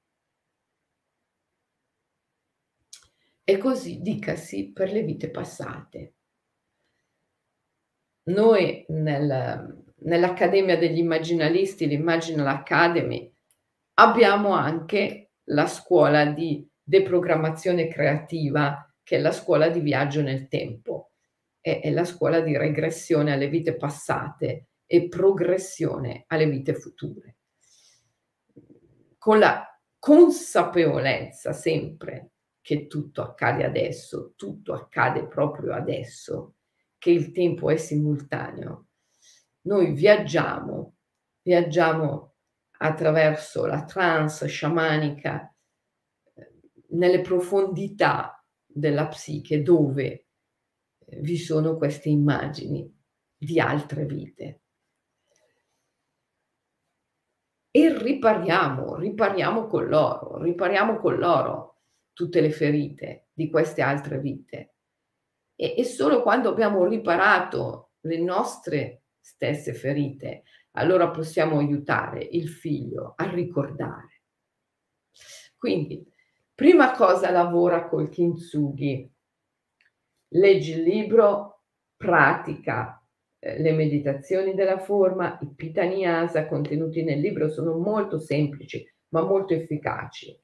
E 3.45 3.59
così 3.59 4.01
dicasi 4.01 4.73
per 4.73 4.91
le 4.91 5.03
vite 5.03 5.31
passate. 5.31 6.15
Noi 8.25 8.85
nel, 8.89 9.86
nell'Accademia 10.01 10.77
degli 10.77 10.99
Immaginalisti, 10.99 11.87
l'Imaginal 11.87 12.47
Academy, 12.49 13.33
abbiamo 13.95 14.53
anche 14.53 15.31
la 15.45 15.67
scuola 15.67 16.27
di 16.27 16.69
deprogrammazione 16.83 17.89
creativa, 17.89 18.93
che 19.03 19.17
è 19.17 19.21
la 19.21 19.33
scuola 19.33 19.69
di 19.69 19.81
viaggio 19.81 20.23
nel 20.23 20.49
tempo, 20.49 21.13
è, 21.61 21.81
è 21.81 21.91
la 21.91 22.05
scuola 22.05 22.41
di 22.41 22.57
regressione 22.57 23.33
alle 23.33 23.49
vite 23.49 23.77
passate 23.77 24.69
e 24.87 25.09
progressione 25.09 26.25
alle 26.29 26.47
vite 26.47 26.75
future. 26.75 27.37
Con 29.19 29.39
la 29.39 29.65
consapevolezza 29.99 31.53
sempre 31.53 32.31
che 32.61 32.87
tutto 32.87 33.23
accade 33.23 33.65
adesso, 33.65 34.35
tutto 34.37 34.73
accade 34.73 35.27
proprio 35.27 35.73
adesso, 35.73 36.55
che 36.99 37.11
il 37.11 37.33
tempo 37.33 37.71
è 37.71 37.77
simultaneo, 37.77 38.86
noi 39.67 39.93
viaggiamo, 39.93 40.95
viaggiamo 41.43 42.35
attraverso 42.79 43.67
la 43.67 43.85
trance 43.85 44.47
sciamanica 44.47 45.53
eh, 46.35 46.53
nelle 46.91 47.21
profondità 47.21 48.45
della 48.65 49.09
psiche 49.09 49.63
dove 49.63 50.27
eh, 50.99 51.21
vi 51.21 51.37
sono 51.37 51.77
queste 51.77 52.09
immagini 52.09 52.93
di 53.37 53.61
altre 53.61 54.05
vite. 54.05 54.61
E 57.71 57.99
ripariamo, 57.99 58.97
ripariamo 58.97 59.67
con 59.67 59.87
loro, 59.87 60.39
ripariamo 60.43 60.99
con 60.99 61.17
loro 61.17 61.81
tutte 62.13 62.41
le 62.41 62.51
ferite 62.51 63.29
di 63.33 63.51
queste 63.51 63.83
altre 63.83 64.19
vite. 64.19 64.75
E, 65.55 65.75
e 65.77 65.85
solo 65.85 66.23
quando 66.23 66.49
abbiamo 66.49 66.87
riparato 66.87 67.91
le 68.01 68.19
nostre 68.19 69.06
stesse 69.27 69.75
ferite, 69.75 70.45
allora 70.77 71.11
possiamo 71.11 71.59
aiutare 71.59 72.23
il 72.23 72.49
figlio 72.49 73.15
a 73.17 73.29
ricordare. 73.29 74.23
Quindi, 75.57 76.07
prima 76.55 76.93
cosa 76.93 77.33
lavora 77.33 77.89
col 77.89 78.09
kintsugi, 78.09 79.13
leggi 80.29 80.73
il 80.75 80.83
libro, 80.83 81.65
pratica 81.97 83.05
eh, 83.41 83.61
le 83.61 83.73
meditazioni 83.73 84.55
della 84.55 84.79
forma, 84.79 85.37
i 85.43 85.53
pitaniasa 85.53 86.47
contenuti 86.47 87.03
nel 87.03 87.19
libro 87.19 87.49
sono 87.49 87.77
molto 87.79 88.21
semplici 88.21 88.89
ma 89.09 89.23
molto 89.23 89.55
efficaci. 89.55 90.41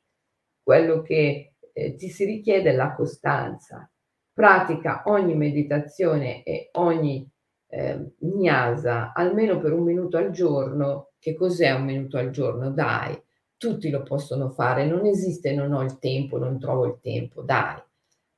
Quello 0.60 1.02
che 1.02 1.54
eh, 1.72 1.94
ti 1.94 2.08
si 2.08 2.24
richiede 2.24 2.70
è 2.70 2.74
la 2.74 2.94
costanza. 2.94 3.88
Pratica 4.32 5.02
ogni 5.06 5.36
meditazione 5.36 6.42
e 6.42 6.70
ogni 6.72 7.31
eh, 7.74 8.12
Gnasa 8.18 9.14
almeno 9.14 9.58
per 9.58 9.72
un 9.72 9.82
minuto 9.82 10.18
al 10.18 10.30
giorno, 10.30 11.12
che 11.18 11.34
cos'è 11.34 11.70
un 11.70 11.84
minuto 11.84 12.18
al 12.18 12.28
giorno? 12.28 12.70
Dai, 12.70 13.18
tutti 13.56 13.88
lo 13.88 14.02
possono 14.02 14.50
fare, 14.50 14.84
non 14.84 15.06
esiste 15.06 15.54
non 15.54 15.72
ho 15.72 15.82
il 15.82 15.98
tempo, 15.98 16.36
non 16.36 16.58
trovo 16.58 16.84
il 16.84 16.98
tempo, 17.00 17.40
dai. 17.40 17.80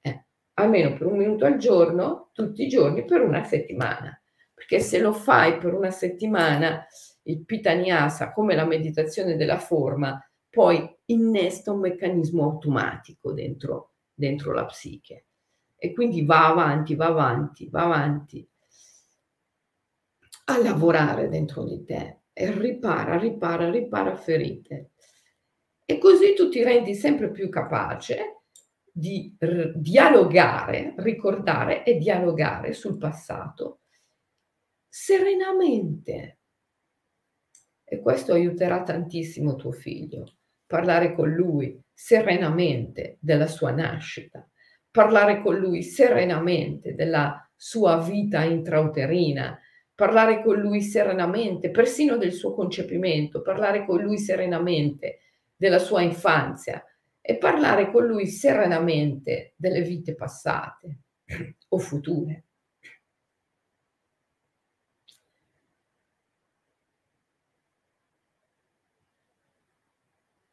Eh, 0.03 0.27
almeno 0.55 0.93
per 0.93 1.09
un 1.09 1.17
minuto 1.17 1.47
al 1.47 1.57
giorno, 1.57 2.31
tutti 2.33 2.63
i 2.63 2.69
giorni 2.69 3.05
per 3.05 3.23
una 3.23 3.43
settimana. 3.43 4.17
Perché 4.55 4.79
se 4.79 5.01
lo 5.01 5.13
fai 5.13 5.59
per 5.59 5.75
una 5.75 5.91
settimana, 5.91 6.87
il 7.25 7.45
pitaniasa, 7.45 8.33
come 8.33 8.55
la 8.55 8.65
meditazione 8.65 9.35
della 9.35 9.59
forma, 9.59 10.17
poi 10.49 10.89
innesta 11.07 11.73
un 11.73 11.81
meccanismo 11.81 12.45
automatico 12.45 13.33
dentro, 13.33 13.95
dentro 14.15 14.53
la 14.53 14.65
psiche. 14.67 15.27
E 15.77 15.93
quindi 15.93 16.25
va 16.25 16.47
avanti, 16.47 16.95
va 16.95 17.07
avanti, 17.07 17.69
va 17.69 17.83
avanti 17.83 18.49
a 20.45 20.59
lavorare 20.59 21.29
dentro 21.29 21.65
di 21.65 21.85
te 21.85 22.21
e 22.33 22.51
ripara, 22.51 23.19
ripara, 23.19 23.71
ripara 23.71 24.17
ferite. 24.17 24.91
E 25.85 25.99
così 25.99 26.35
tu 26.35 26.49
ti 26.49 26.63
rendi 26.63 26.95
sempre 26.95 27.31
più 27.31 27.49
capace 27.49 28.43
di 28.91 29.35
r- 29.39 29.73
dialogare, 29.75 30.95
ricordare 30.99 31.85
e 31.85 31.99
dialogare 31.99 32.73
sul 32.73 32.97
passato 32.97 33.81
serenamente. 34.89 36.39
E 37.85 38.01
questo 38.01 38.33
aiuterà 38.33 38.83
tantissimo 38.83 39.57
tuo 39.57 39.73
figlio. 39.73 40.37
Parlare 40.67 41.15
con 41.15 41.31
lui 41.31 41.81
serenamente 41.93 43.19
della 43.21 43.47
sua 43.47 43.71
nascita, 43.71 44.49
parlare 44.91 45.43
con 45.43 45.57
lui 45.57 45.83
serenamente 45.83 46.95
della 46.95 47.49
sua 47.55 47.99
vita 47.99 48.43
intrauterina, 48.43 49.59
parlare 49.95 50.43
con 50.43 50.57
lui 50.59 50.83
serenamente, 50.83 51.71
persino 51.71 52.17
del 52.17 52.33
suo 52.33 52.55
concepimento, 52.55 53.43
parlare 53.43 53.85
con 53.85 54.01
lui 54.03 54.19
serenamente 54.19 55.21
della 55.57 55.79
sua 55.79 56.03
infanzia 56.03 56.85
e 57.21 57.37
parlare 57.37 57.91
con 57.91 58.05
lui 58.07 58.27
serenamente 58.27 59.55
delle 59.57 59.83
vite 59.83 60.15
passate 60.15 60.99
o 61.69 61.79
future. 61.79 62.45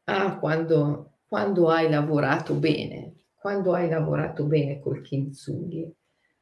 Ah, 0.07 0.37
quando, 0.39 1.17
quando 1.27 1.69
hai 1.69 1.89
lavorato 1.89 2.53
bene, 2.55 3.13
quando 3.35 3.73
hai 3.73 3.89
lavorato 3.89 4.45
bene 4.45 4.79
col 4.79 5.01
kintsugi, 5.01 5.91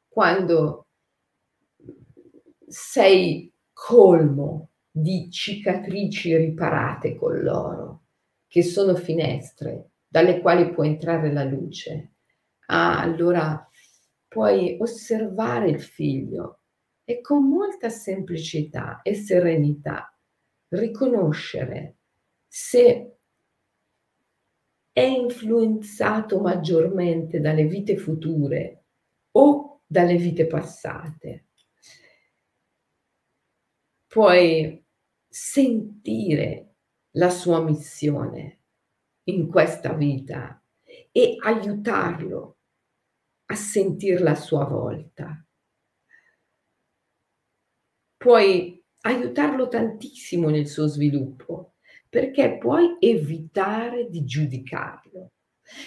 quando 0.08 0.86
sei 2.70 3.52
colmo 3.72 4.68
di 4.88 5.28
cicatrici 5.28 6.36
riparate 6.36 7.16
con 7.16 7.40
loro, 7.40 8.02
che 8.46 8.62
sono 8.62 8.94
finestre 8.94 9.90
dalle 10.06 10.40
quali 10.40 10.70
può 10.70 10.84
entrare 10.84 11.32
la 11.32 11.42
luce. 11.42 12.12
Ah, 12.66 13.00
allora 13.00 13.68
puoi 14.28 14.76
osservare 14.78 15.68
il 15.68 15.80
figlio 15.80 16.60
e 17.04 17.20
con 17.20 17.48
molta 17.48 17.88
semplicità 17.88 19.02
e 19.02 19.14
serenità 19.14 20.16
riconoscere 20.68 21.96
se 22.46 23.16
è 24.92 25.02
influenzato 25.02 26.40
maggiormente 26.40 27.40
dalle 27.40 27.64
vite 27.64 27.96
future 27.96 28.84
o 29.32 29.80
dalle 29.86 30.16
vite 30.16 30.46
passate 30.46 31.46
puoi 34.10 34.84
sentire 35.28 36.74
la 37.10 37.30
sua 37.30 37.62
missione 37.62 38.62
in 39.28 39.48
questa 39.48 39.92
vita 39.92 40.60
e 41.12 41.36
aiutarlo 41.38 42.58
a 43.46 43.54
sentirla 43.54 44.32
a 44.32 44.34
sua 44.34 44.64
volta. 44.64 45.46
Puoi 48.16 48.84
aiutarlo 49.02 49.68
tantissimo 49.68 50.48
nel 50.48 50.66
suo 50.66 50.88
sviluppo 50.88 51.74
perché 52.08 52.58
puoi 52.58 52.96
evitare 52.98 54.08
di 54.08 54.24
giudicarlo, 54.24 55.34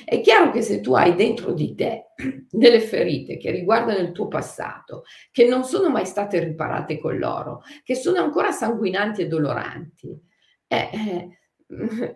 È 0.05 0.19
chiaro 0.21 0.51
che 0.51 0.61
se 0.61 0.79
tu 0.81 0.93
hai 0.93 1.15
dentro 1.15 1.53
di 1.53 1.75
te 1.75 2.11
delle 2.49 2.79
ferite 2.79 3.37
che 3.37 3.51
riguardano 3.51 3.99
il 3.99 4.11
tuo 4.11 4.27
passato, 4.27 5.03
che 5.31 5.45
non 5.45 5.63
sono 5.63 5.89
mai 5.89 6.05
state 6.05 6.39
riparate 6.39 6.99
con 6.99 7.17
l'oro, 7.17 7.61
che 7.83 7.95
sono 7.95 8.19
ancora 8.19 8.51
sanguinanti 8.51 9.21
e 9.21 9.27
doloranti, 9.27 10.19
eh, 10.67 10.89
eh, 10.91 12.15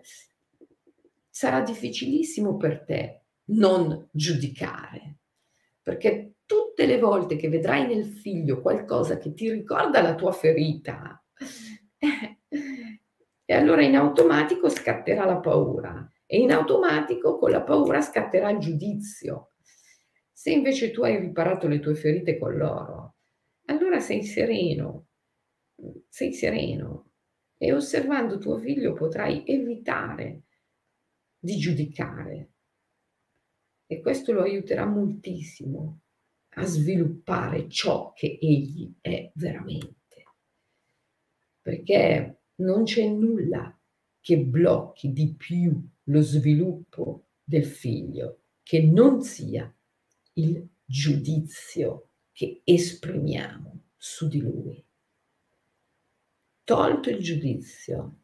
sarà 1.28 1.60
difficilissimo 1.60 2.56
per 2.56 2.84
te 2.84 3.22
non 3.50 4.08
giudicare, 4.12 5.18
perché 5.82 6.34
tutte 6.44 6.86
le 6.86 6.98
volte 6.98 7.36
che 7.36 7.48
vedrai 7.48 7.86
nel 7.86 8.04
figlio 8.06 8.60
qualcosa 8.60 9.18
che 9.18 9.32
ti 9.34 9.50
ricorda 9.50 10.02
la 10.02 10.14
tua 10.14 10.32
ferita, 10.32 11.22
eh, 11.98 12.38
e 13.44 13.54
allora 13.54 13.82
in 13.82 13.96
automatico 13.96 14.68
scatterà 14.68 15.24
la 15.24 15.38
paura 15.38 16.06
e 16.30 16.38
in 16.38 16.52
automatico 16.52 17.38
con 17.38 17.50
la 17.50 17.62
paura 17.62 18.02
scatterà 18.02 18.50
il 18.50 18.58
giudizio. 18.58 19.52
Se 20.30 20.50
invece 20.50 20.90
tu 20.90 21.02
hai 21.02 21.18
riparato 21.18 21.66
le 21.66 21.80
tue 21.80 21.94
ferite 21.94 22.38
con 22.38 22.54
loro, 22.54 23.14
allora 23.64 23.98
sei 23.98 24.22
sereno, 24.22 25.06
sei 26.06 26.34
sereno 26.34 27.12
e 27.56 27.72
osservando 27.72 28.36
tuo 28.36 28.58
figlio 28.58 28.92
potrai 28.92 29.42
evitare 29.46 30.42
di 31.38 31.56
giudicare 31.56 32.50
e 33.86 34.00
questo 34.02 34.32
lo 34.32 34.42
aiuterà 34.42 34.84
moltissimo 34.84 36.00
a 36.56 36.64
sviluppare 36.64 37.70
ciò 37.70 38.12
che 38.12 38.38
egli 38.38 38.92
è 39.00 39.30
veramente. 39.34 40.24
Perché 41.62 42.40
non 42.56 42.84
c'è 42.84 43.06
nulla 43.08 43.77
che 44.28 44.36
blocchi 44.36 45.14
di 45.14 45.32
più 45.32 45.82
lo 46.02 46.20
sviluppo 46.20 47.28
del 47.42 47.64
figlio 47.64 48.42
che 48.62 48.82
non 48.82 49.22
sia 49.22 49.74
il 50.34 50.68
giudizio 50.84 52.10
che 52.32 52.60
esprimiamo 52.62 53.84
su 53.96 54.28
di 54.28 54.40
lui. 54.40 54.84
Tolto 56.62 57.08
il 57.08 57.20
giudizio, 57.20 58.18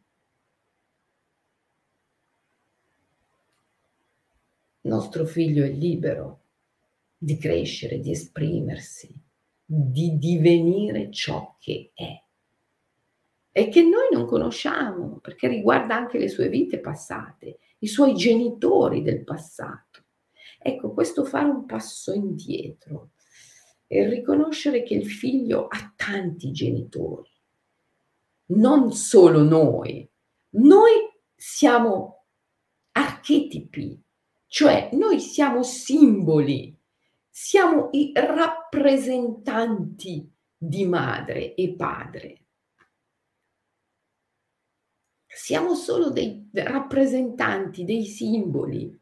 nostro 4.81 5.25
figlio 5.25 5.65
è 5.65 5.71
libero 5.71 6.43
di 7.17 7.35
crescere, 7.39 7.99
di 7.99 8.11
esprimersi, 8.11 9.11
di 9.65 10.19
divenire 10.19 11.09
ciò 11.09 11.57
che 11.59 11.93
è 11.95 12.24
e 13.57 13.69
che 13.69 13.83
noi 13.83 14.09
non 14.11 14.25
conosciamo 14.25 15.19
perché 15.21 15.47
riguarda 15.47 15.95
anche 15.95 16.17
le 16.17 16.27
sue 16.27 16.49
vite 16.49 16.81
passate, 16.81 17.59
i 17.79 17.87
suoi 17.87 18.13
genitori 18.13 19.01
del 19.01 19.23
passato. 19.23 20.03
Ecco, 20.59 20.91
questo 20.91 21.23
fare 21.23 21.47
un 21.47 21.65
passo 21.65 22.11
indietro 22.11 23.11
e 23.87 24.09
riconoscere 24.09 24.83
che 24.83 24.95
il 24.95 25.09
figlio 25.09 25.67
ha 25.67 25.93
tanti 25.95 26.51
genitori, 26.51 27.31
non 28.47 28.91
solo 28.91 29.41
noi. 29.41 30.05
Noi 30.49 31.09
siamo 31.33 32.25
archetipi, 32.91 34.03
cioè 34.47 34.89
noi 34.91 35.21
siamo 35.21 35.63
simboli, 35.63 36.77
siamo 37.29 37.87
i 37.93 38.11
rappresentanti 38.13 40.29
di 40.57 40.85
madre 40.85 41.53
e 41.53 41.73
padre 41.73 42.39
siamo 45.35 45.75
solo 45.75 46.11
dei 46.11 46.49
rappresentanti, 46.53 47.83
dei 47.83 48.05
simboli, 48.05 48.97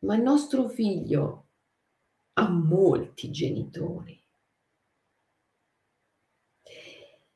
ma 0.00 0.16
il 0.16 0.22
nostro 0.22 0.68
figlio 0.68 1.46
ha 2.34 2.50
molti 2.50 3.30
genitori. 3.30 4.22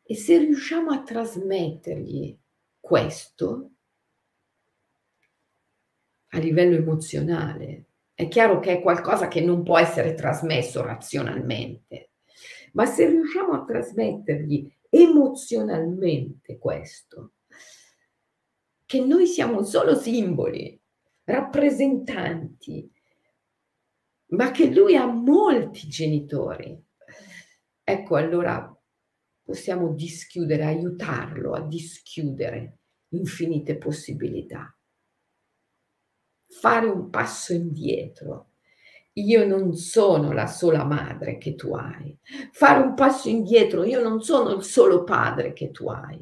E 0.02 0.14
se 0.14 0.36
riusciamo 0.36 0.90
a 0.90 1.02
trasmettergli 1.02 2.38
questo 2.78 3.70
a 6.28 6.38
livello 6.38 6.76
emozionale, 6.76 7.84
è 8.12 8.28
chiaro 8.28 8.60
che 8.60 8.72
è 8.72 8.82
qualcosa 8.82 9.28
che 9.28 9.40
non 9.40 9.62
può 9.62 9.78
essere 9.78 10.12
trasmesso 10.12 10.84
razionalmente, 10.84 12.10
ma 12.72 12.84
se 12.84 13.08
riusciamo 13.08 13.52
a 13.54 13.64
trasmettergli 13.64 14.70
emozionalmente 14.88 16.58
questo, 16.58 17.34
che 18.84 19.04
noi 19.04 19.26
siamo 19.26 19.62
solo 19.62 19.94
simboli, 19.94 20.80
rappresentanti, 21.24 22.90
ma 24.28 24.50
che 24.50 24.70
lui 24.70 24.96
ha 24.96 25.06
molti 25.06 25.88
genitori. 25.88 26.82
Ecco, 27.82 28.16
allora 28.16 28.74
possiamo 29.42 29.94
dischiudere, 29.94 30.64
aiutarlo 30.64 31.52
a 31.52 31.66
dischiudere 31.66 32.78
infinite 33.08 33.78
possibilità. 33.78 34.74
Fare 36.46 36.86
un 36.86 37.10
passo 37.10 37.52
indietro 37.52 38.47
io 39.20 39.46
non 39.46 39.74
sono 39.74 40.32
la 40.32 40.46
sola 40.46 40.84
madre 40.84 41.38
che 41.38 41.54
tu 41.54 41.74
hai. 41.74 42.16
Fare 42.52 42.80
un 42.80 42.94
passo 42.94 43.28
indietro, 43.28 43.84
io 43.84 44.00
non 44.02 44.22
sono 44.22 44.52
il 44.52 44.62
solo 44.62 45.04
padre 45.04 45.52
che 45.52 45.70
tu 45.70 45.88
hai. 45.88 46.20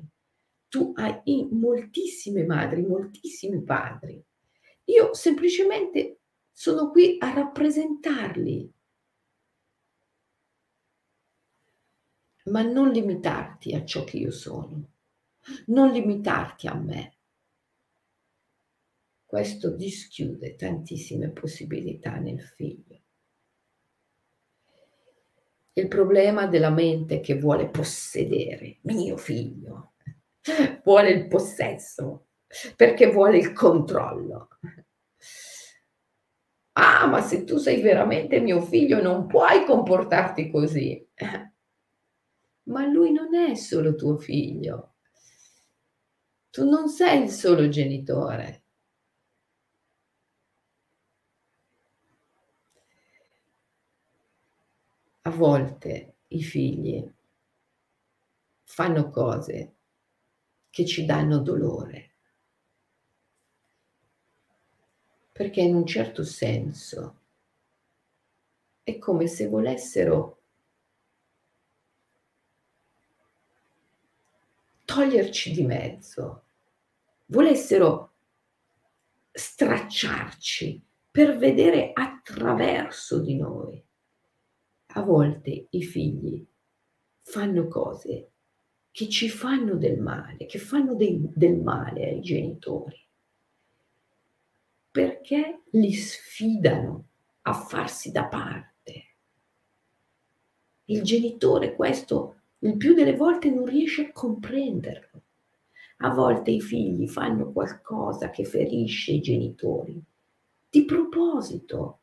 Tu 0.68 0.92
hai 0.96 1.48
moltissime 1.50 2.44
madri, 2.44 2.82
moltissimi 2.82 3.62
padri. 3.62 4.22
Io 4.84 5.14
semplicemente 5.14 6.20
sono 6.52 6.90
qui 6.90 7.16
a 7.18 7.32
rappresentarli. 7.32 8.72
Ma 12.44 12.62
non 12.62 12.90
limitarti 12.90 13.74
a 13.74 13.84
ciò 13.84 14.04
che 14.04 14.18
io 14.18 14.30
sono, 14.30 14.90
non 15.66 15.90
limitarti 15.90 16.68
a 16.68 16.74
me. 16.74 17.16
Questo 19.26 19.70
dischiude 19.74 20.54
tantissime 20.54 21.30
possibilità 21.30 22.16
nel 22.16 22.40
figlio. 22.40 22.85
Il 25.78 25.88
problema 25.88 26.46
della 26.46 26.70
mente 26.70 27.20
che 27.20 27.36
vuole 27.36 27.68
possedere 27.68 28.78
mio 28.82 29.18
figlio, 29.18 29.92
vuole 30.82 31.10
il 31.10 31.28
possesso, 31.28 32.28
perché 32.74 33.10
vuole 33.10 33.36
il 33.36 33.52
controllo. 33.52 34.48
Ah, 36.78 37.06
ma 37.06 37.20
se 37.20 37.44
tu 37.44 37.58
sei 37.58 37.82
veramente 37.82 38.40
mio 38.40 38.62
figlio 38.62 39.02
non 39.02 39.26
puoi 39.26 39.66
comportarti 39.66 40.50
così. 40.50 41.06
Ma 42.64 42.86
lui 42.86 43.12
non 43.12 43.34
è 43.34 43.54
solo 43.54 43.94
tuo 43.96 44.16
figlio. 44.16 44.94
Tu 46.48 46.66
non 46.66 46.88
sei 46.88 47.24
il 47.24 47.28
solo 47.28 47.68
genitore. 47.68 48.65
A 55.26 55.30
volte 55.30 56.18
i 56.28 56.40
figli 56.40 57.04
fanno 58.62 59.10
cose 59.10 59.74
che 60.70 60.86
ci 60.86 61.04
danno 61.04 61.38
dolore, 61.38 62.14
perché 65.32 65.62
in 65.62 65.74
un 65.74 65.84
certo 65.84 66.22
senso 66.22 67.20
è 68.84 68.98
come 68.98 69.26
se 69.26 69.48
volessero 69.48 70.42
toglierci 74.84 75.50
di 75.50 75.64
mezzo, 75.64 76.44
volessero 77.26 78.14
stracciarci 79.32 80.86
per 81.10 81.36
vedere 81.36 81.90
attraverso 81.92 83.20
di 83.20 83.36
noi 83.36 83.85
a 84.96 85.02
volte 85.02 85.66
i 85.70 85.82
figli 85.82 86.44
fanno 87.20 87.68
cose 87.68 88.30
che 88.90 89.08
ci 89.10 89.28
fanno 89.28 89.74
del 89.74 90.00
male, 90.00 90.46
che 90.46 90.58
fanno 90.58 90.94
dei, 90.94 91.20
del 91.34 91.58
male 91.58 92.08
ai 92.08 92.20
genitori, 92.22 92.98
perché 94.90 95.60
li 95.72 95.92
sfidano 95.92 97.04
a 97.42 97.52
farsi 97.52 98.10
da 98.10 98.24
parte. 98.24 99.04
Il 100.86 101.02
genitore 101.02 101.74
questo 101.74 102.40
il 102.60 102.78
più 102.78 102.94
delle 102.94 103.14
volte 103.14 103.50
non 103.50 103.66
riesce 103.66 104.06
a 104.06 104.12
comprenderlo. 104.12 105.20
A 105.98 106.10
volte 106.10 106.52
i 106.52 106.60
figli 106.62 107.06
fanno 107.06 107.52
qualcosa 107.52 108.30
che 108.30 108.44
ferisce 108.44 109.12
i 109.12 109.20
genitori, 109.20 110.02
di 110.70 110.84
proposito, 110.86 111.98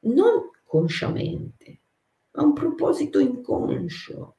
non 0.00 0.51
consciamente, 0.72 1.82
ma 2.30 2.44
un 2.44 2.54
proposito 2.54 3.18
inconscio, 3.18 4.36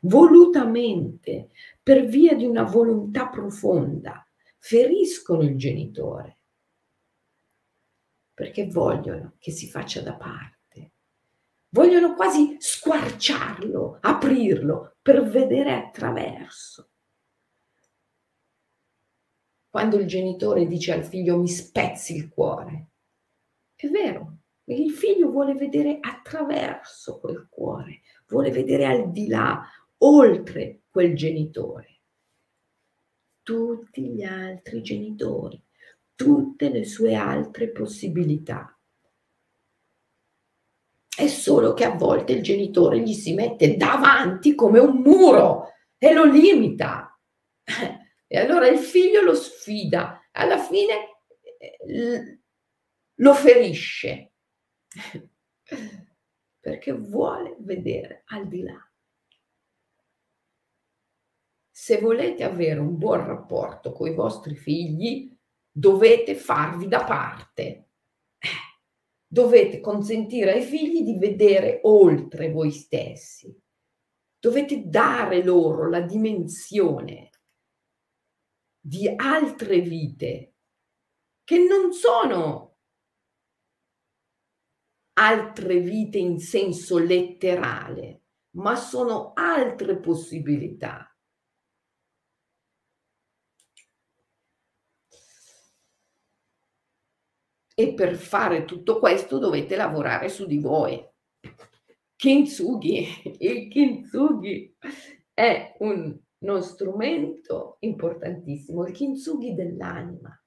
volutamente, 0.00 1.50
per 1.82 2.06
via 2.06 2.34
di 2.34 2.46
una 2.46 2.62
volontà 2.62 3.28
profonda, 3.28 4.26
feriscono 4.56 5.42
il 5.42 5.58
genitore. 5.58 6.38
perché 8.34 8.66
vogliono 8.66 9.36
che 9.38 9.52
si 9.52 9.68
faccia 9.68 10.00
da 10.00 10.16
parte. 10.16 10.92
Vogliono 11.68 12.14
quasi 12.14 12.56
squarciarlo, 12.58 13.98
aprirlo 14.00 14.96
per 15.00 15.22
vedere 15.22 15.72
attraverso. 15.72 16.90
Quando 19.68 19.96
il 19.98 20.06
genitore 20.06 20.66
dice 20.66 20.92
al 20.92 21.04
figlio 21.04 21.38
mi 21.38 21.46
spezzi 21.46 22.16
il 22.16 22.28
cuore, 22.28 22.88
è 23.76 23.86
vero, 23.88 24.38
il 24.66 24.90
figlio 24.92 25.30
vuole 25.30 25.54
vedere 25.54 25.98
attraverso 26.00 27.18
quel 27.20 27.46
cuore, 27.50 28.00
vuole 28.26 28.50
vedere 28.50 28.86
al 28.86 29.10
di 29.10 29.28
là, 29.28 29.62
oltre 29.98 30.80
quel 30.90 31.14
genitore. 31.14 32.00
Tutti 33.42 34.02
gli 34.02 34.22
altri 34.22 34.80
genitori, 34.80 35.62
tutte 36.14 36.70
le 36.70 36.84
sue 36.84 37.14
altre 37.14 37.70
possibilità. 37.70 38.78
È 41.14 41.26
solo 41.28 41.74
che 41.74 41.84
a 41.84 41.94
volte 41.94 42.32
il 42.32 42.42
genitore 42.42 43.00
gli 43.00 43.12
si 43.12 43.34
mette 43.34 43.76
davanti 43.76 44.54
come 44.54 44.78
un 44.78 44.96
muro 44.96 45.68
e 45.98 46.12
lo 46.12 46.24
limita. 46.24 47.16
E 48.26 48.38
allora 48.38 48.66
il 48.66 48.78
figlio 48.78 49.20
lo 49.20 49.34
sfida, 49.34 50.28
alla 50.32 50.58
fine 50.58 50.94
eh, 51.86 52.40
lo 53.16 53.34
ferisce 53.34 54.33
perché 56.60 56.92
vuole 56.92 57.56
vedere 57.58 58.22
al 58.26 58.48
di 58.48 58.62
là. 58.62 58.88
Se 61.70 61.98
volete 61.98 62.44
avere 62.44 62.80
un 62.80 62.96
buon 62.96 63.26
rapporto 63.26 63.92
con 63.92 64.08
i 64.08 64.14
vostri 64.14 64.54
figli, 64.54 65.36
dovete 65.70 66.34
farvi 66.34 66.88
da 66.88 67.04
parte. 67.04 67.88
Dovete 69.26 69.80
consentire 69.80 70.52
ai 70.52 70.62
figli 70.62 71.02
di 71.02 71.18
vedere 71.18 71.80
oltre 71.82 72.52
voi 72.52 72.70
stessi. 72.70 73.52
Dovete 74.38 74.84
dare 74.86 75.42
loro 75.42 75.88
la 75.88 76.00
dimensione 76.00 77.30
di 78.78 79.12
altre 79.16 79.80
vite 79.80 80.54
che 81.42 81.58
non 81.58 81.92
sono 81.92 82.73
altre 85.14 85.78
vite 85.80 86.18
in 86.18 86.38
senso 86.38 86.98
letterale, 86.98 88.22
ma 88.56 88.74
sono 88.76 89.32
altre 89.34 89.98
possibilità. 89.98 91.08
E 97.76 97.92
per 97.94 98.14
fare 98.14 98.64
tutto 98.64 99.00
questo 99.00 99.38
dovete 99.38 99.74
lavorare 99.74 100.28
su 100.28 100.46
di 100.46 100.58
voi. 100.58 101.04
Kintsugi, 102.14 103.36
il 103.40 103.68
kintsugi 103.68 104.76
è 105.32 105.76
un, 105.80 106.16
uno 106.38 106.60
strumento 106.60 107.76
importantissimo, 107.80 108.86
il 108.86 108.92
kintsugi 108.92 109.54
dell'anima. 109.54 110.40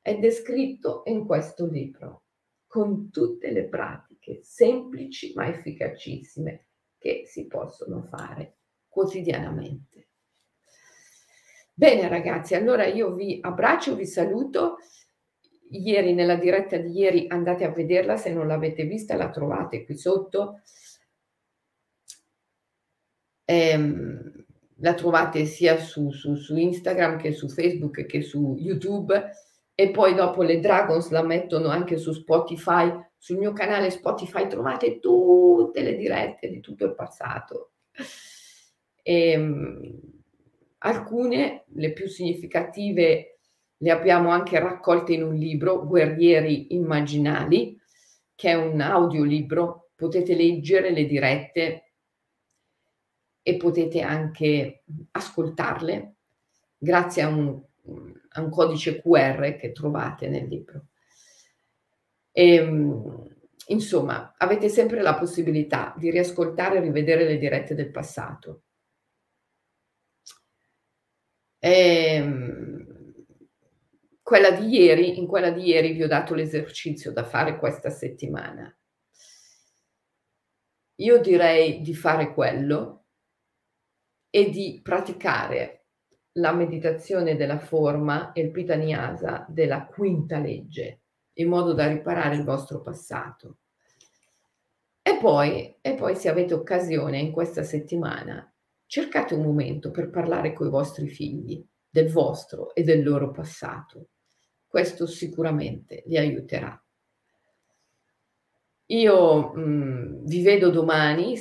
È 0.00 0.18
descritto 0.18 1.02
in 1.04 1.26
questo 1.26 1.66
libro 1.66 2.27
con 2.68 3.10
tutte 3.10 3.50
le 3.50 3.64
pratiche 3.64 4.40
semplici 4.42 5.32
ma 5.34 5.48
efficacissime 5.48 6.66
che 6.98 7.24
si 7.26 7.46
possono 7.46 8.02
fare 8.02 8.58
quotidianamente. 8.86 10.08
Bene 11.72 12.08
ragazzi, 12.08 12.54
allora 12.54 12.86
io 12.86 13.14
vi 13.14 13.38
abbraccio, 13.40 13.94
vi 13.94 14.06
saluto. 14.06 14.78
Ieri, 15.70 16.12
nella 16.12 16.34
diretta 16.34 16.76
di 16.76 16.90
ieri, 16.90 17.26
andate 17.28 17.64
a 17.64 17.70
vederla, 17.70 18.16
se 18.16 18.32
non 18.32 18.46
l'avete 18.46 18.84
vista 18.84 19.16
la 19.16 19.30
trovate 19.30 19.84
qui 19.84 19.96
sotto. 19.96 20.60
Ehm, 23.44 24.44
la 24.80 24.94
trovate 24.94 25.44
sia 25.46 25.78
su, 25.78 26.10
su, 26.10 26.34
su 26.34 26.56
Instagram 26.56 27.18
che 27.18 27.32
su 27.32 27.48
Facebook 27.48 28.06
che 28.06 28.22
su 28.22 28.56
YouTube 28.58 29.30
e 29.80 29.90
poi 29.90 30.12
dopo 30.14 30.42
le 30.42 30.58
Dragons 30.58 31.08
la 31.10 31.22
mettono 31.22 31.68
anche 31.68 31.98
su 31.98 32.10
Spotify. 32.10 32.92
Sul 33.16 33.36
mio 33.36 33.52
canale 33.52 33.90
Spotify 33.90 34.48
trovate 34.48 34.98
tutte 34.98 35.82
le 35.82 35.94
dirette 35.94 36.48
di 36.48 36.58
tutto 36.58 36.84
il 36.84 36.96
passato. 36.96 37.74
E, 39.00 39.36
um, 39.36 40.00
alcune, 40.78 41.62
le 41.74 41.92
più 41.92 42.08
significative, 42.08 43.38
le 43.76 43.90
abbiamo 43.92 44.30
anche 44.30 44.58
raccolte 44.58 45.12
in 45.12 45.22
un 45.22 45.36
libro, 45.36 45.86
Guerrieri 45.86 46.74
Immaginali, 46.74 47.80
che 48.34 48.50
è 48.50 48.54
un 48.54 48.80
audiolibro. 48.80 49.90
Potete 49.94 50.34
leggere 50.34 50.90
le 50.90 51.06
dirette 51.06 51.92
e 53.42 53.56
potete 53.56 54.00
anche 54.00 54.82
ascoltarle 55.12 56.16
grazie 56.76 57.22
a 57.22 57.28
un 57.28 57.62
a 58.30 58.40
un 58.40 58.50
codice 58.50 59.00
QR 59.00 59.56
che 59.56 59.72
trovate 59.72 60.28
nel 60.28 60.46
libro. 60.46 60.86
E, 62.32 62.54
ehm, 62.54 63.36
insomma, 63.68 64.34
avete 64.36 64.68
sempre 64.68 65.02
la 65.02 65.14
possibilità 65.14 65.94
di 65.96 66.10
riascoltare 66.10 66.78
e 66.78 66.80
rivedere 66.80 67.24
le 67.24 67.38
dirette 67.38 67.74
del 67.74 67.90
passato. 67.90 68.62
E, 71.58 72.14
ehm, 72.14 72.78
quella 74.22 74.50
di 74.50 74.68
ieri, 74.68 75.18
in 75.18 75.26
quella 75.26 75.50
di 75.50 75.62
ieri 75.62 75.92
vi 75.92 76.02
ho 76.02 76.06
dato 76.06 76.34
l'esercizio 76.34 77.12
da 77.12 77.24
fare 77.24 77.58
questa 77.58 77.90
settimana. 77.90 78.70
Io 80.96 81.18
direi 81.20 81.80
di 81.80 81.94
fare 81.94 82.34
quello 82.34 83.06
e 84.30 84.50
di 84.50 84.80
praticare 84.82 85.77
la 86.38 86.52
meditazione 86.52 87.36
della 87.36 87.58
forma 87.58 88.32
e 88.32 88.42
il 88.42 88.50
pitaniasa 88.50 89.46
della 89.48 89.86
quinta 89.86 90.38
legge, 90.38 91.00
in 91.34 91.48
modo 91.48 91.72
da 91.72 91.86
riparare 91.86 92.36
il 92.36 92.44
vostro 92.44 92.80
passato. 92.80 93.58
E 95.02 95.18
poi, 95.20 95.76
e 95.80 95.94
poi 95.94 96.14
se 96.16 96.28
avete 96.28 96.54
occasione 96.54 97.18
in 97.18 97.32
questa 97.32 97.62
settimana, 97.62 98.52
cercate 98.86 99.34
un 99.34 99.42
momento 99.42 99.90
per 99.90 100.10
parlare 100.10 100.52
con 100.52 100.66
i 100.66 100.70
vostri 100.70 101.08
figli 101.08 101.64
del 101.88 102.10
vostro 102.10 102.74
e 102.74 102.82
del 102.82 103.02
loro 103.02 103.30
passato. 103.30 104.08
Questo 104.66 105.06
sicuramente 105.06 106.02
li 106.06 106.18
aiuterà. 106.18 106.80
Io 108.90 109.52
mh, 109.52 109.60
mm, 109.60 110.24
vi 110.24 110.42
vedo 110.42 110.70
domani, 110.70 111.36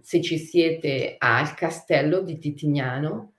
se 0.00 0.20
ci 0.20 0.38
siete, 0.38 1.16
al 1.18 1.54
castello 1.54 2.20
di 2.22 2.38
Titignano, 2.38 3.34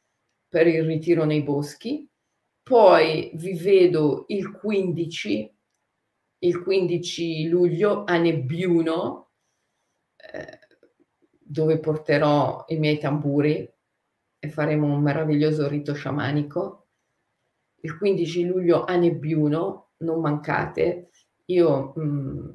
per 0.52 0.68
il 0.68 0.84
ritiro 0.84 1.24
nei 1.24 1.44
boschi, 1.44 2.06
poi 2.62 3.32
vi 3.36 3.54
vedo 3.54 4.26
il 4.28 4.52
15, 4.52 5.56
il 6.40 6.62
15 6.62 7.48
luglio 7.48 8.04
a 8.04 8.18
Nebbiuno, 8.18 9.30
eh, 10.18 10.60
dove 11.40 11.80
porterò 11.80 12.66
i 12.68 12.78
miei 12.78 13.00
tamburi 13.00 13.66
e 14.40 14.50
faremo 14.50 14.88
un 14.88 15.02
meraviglioso 15.02 15.70
rito 15.70 15.94
sciamanico. 15.94 16.88
Il 17.84 17.98
15 17.98 18.46
luglio 18.46 18.84
a 18.84 18.98
Nebbiuno, 18.98 19.92
non 20.00 20.20
mancate, 20.20 21.12
io 21.46 21.94
mh, 21.96 22.02
mm, 22.02 22.50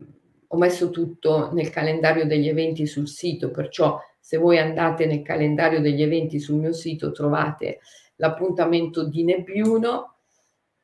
ho 0.49 0.57
messo 0.59 0.91
tutto 0.91 1.51
nel 1.55 1.71
calendario 1.71 2.27
degli 2.27 2.49
eventi 2.49 2.87
sul 2.87 3.09
sito, 3.09 3.51
perciò 3.51 3.99
se 4.27 4.39
voi 4.39 4.59
andate 4.59 5.07
nel 5.07 5.23
calendario 5.23 5.81
degli 5.81 6.03
eventi 6.03 6.41
sul 6.41 6.57
mio 6.57 6.73
sito 6.73 7.13
trovate 7.13 7.79
l'appuntamento 8.17 9.07
di 9.07 9.23
Nebbiuno 9.23 10.17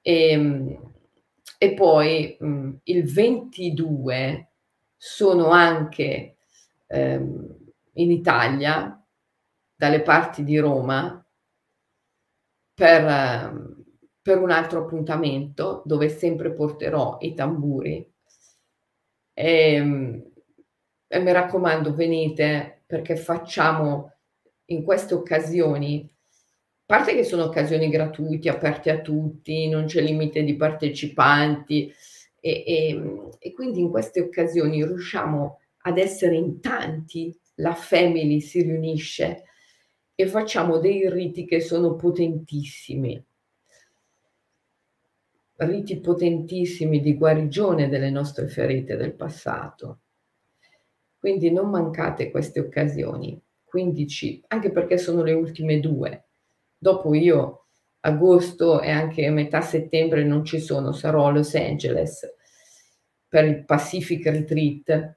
e, 0.00 0.28
ehm, 0.30 0.92
e 1.58 1.74
poi 1.74 2.36
mh, 2.38 2.46
mm, 2.46 2.72
il 2.84 3.12
22 3.12 4.50
sono 4.96 5.48
anche 5.48 6.36
ehm, 6.86 7.56
in 7.94 8.12
Italia, 8.12 9.04
dalle 9.74 10.02
parti 10.02 10.44
di 10.44 10.58
Roma, 10.58 11.26
per, 12.74 13.04
ehm, 13.04 13.84
per 14.22 14.38
un 14.38 14.52
altro 14.52 14.82
appuntamento 14.82 15.82
dove 15.84 16.08
sempre 16.08 16.52
porterò 16.52 17.16
i 17.18 17.34
tamburi. 17.34 18.08
E, 19.34 20.22
e 21.08 21.18
mi 21.18 21.32
raccomando, 21.32 21.92
venite 21.92 22.81
perché 22.92 23.16
facciamo 23.16 24.12
in 24.66 24.84
queste 24.84 25.14
occasioni, 25.14 26.06
a 26.06 26.82
parte 26.84 27.14
che 27.14 27.24
sono 27.24 27.44
occasioni 27.44 27.88
gratuite, 27.88 28.50
aperte 28.50 28.90
a 28.90 29.00
tutti, 29.00 29.66
non 29.66 29.86
c'è 29.86 30.02
limite 30.02 30.42
di 30.42 30.56
partecipanti 30.56 31.90
e, 32.38 32.50
e, 32.66 33.30
e 33.38 33.52
quindi 33.54 33.80
in 33.80 33.88
queste 33.88 34.20
occasioni 34.20 34.84
riusciamo 34.84 35.60
ad 35.84 35.96
essere 35.96 36.36
in 36.36 36.60
tanti, 36.60 37.34
la 37.54 37.72
family 37.72 38.42
si 38.42 38.60
riunisce 38.60 39.44
e 40.14 40.26
facciamo 40.26 40.76
dei 40.76 41.08
riti 41.08 41.46
che 41.46 41.60
sono 41.60 41.96
potentissimi. 41.96 43.24
riti 45.56 45.98
potentissimi 45.98 47.00
di 47.00 47.16
guarigione 47.16 47.88
delle 47.88 48.10
nostre 48.10 48.48
ferite 48.48 48.96
del 48.96 49.14
passato. 49.14 50.01
Quindi 51.22 51.52
non 51.52 51.70
mancate 51.70 52.32
queste 52.32 52.58
occasioni. 52.58 53.40
15, 53.62 54.42
anche 54.48 54.72
perché 54.72 54.98
sono 54.98 55.22
le 55.22 55.32
ultime 55.34 55.78
due. 55.78 56.24
Dopo 56.76 57.14
io 57.14 57.66
agosto 58.00 58.80
e 58.80 58.90
anche 58.90 59.30
metà 59.30 59.60
settembre 59.60 60.24
non 60.24 60.44
ci 60.44 60.58
sono, 60.58 60.90
sarò 60.90 61.28
a 61.28 61.30
Los 61.30 61.54
Angeles 61.54 62.28
per 63.28 63.44
il 63.44 63.64
Pacific 63.64 64.26
Retreat 64.26 65.16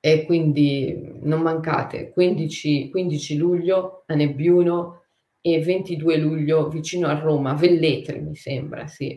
e 0.00 0.24
quindi 0.24 1.20
non 1.20 1.40
mancate 1.42 2.10
15, 2.10 2.90
15 2.90 3.36
luglio 3.36 4.02
a 4.06 4.14
Nebbiuno 4.14 5.02
e 5.40 5.62
22 5.62 6.16
luglio 6.16 6.68
vicino 6.68 7.06
a 7.06 7.16
Roma, 7.16 7.54
Velletri 7.54 8.18
mi 8.18 8.34
sembra, 8.34 8.88
sì. 8.88 9.16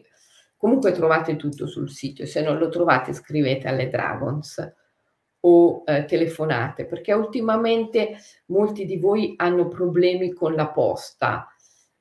Comunque 0.61 0.91
trovate 0.91 1.37
tutto 1.37 1.65
sul 1.65 1.89
sito, 1.89 2.23
se 2.27 2.39
non 2.39 2.59
lo 2.59 2.69
trovate 2.69 3.13
scrivete 3.13 3.67
alle 3.67 3.89
Dragons 3.89 4.73
o 5.39 5.81
eh, 5.87 6.05
telefonate, 6.05 6.85
perché 6.85 7.13
ultimamente 7.13 8.17
molti 8.45 8.85
di 8.85 8.97
voi 8.97 9.33
hanno 9.37 9.67
problemi 9.67 10.31
con 10.33 10.53
la 10.53 10.67
posta, 10.67 11.47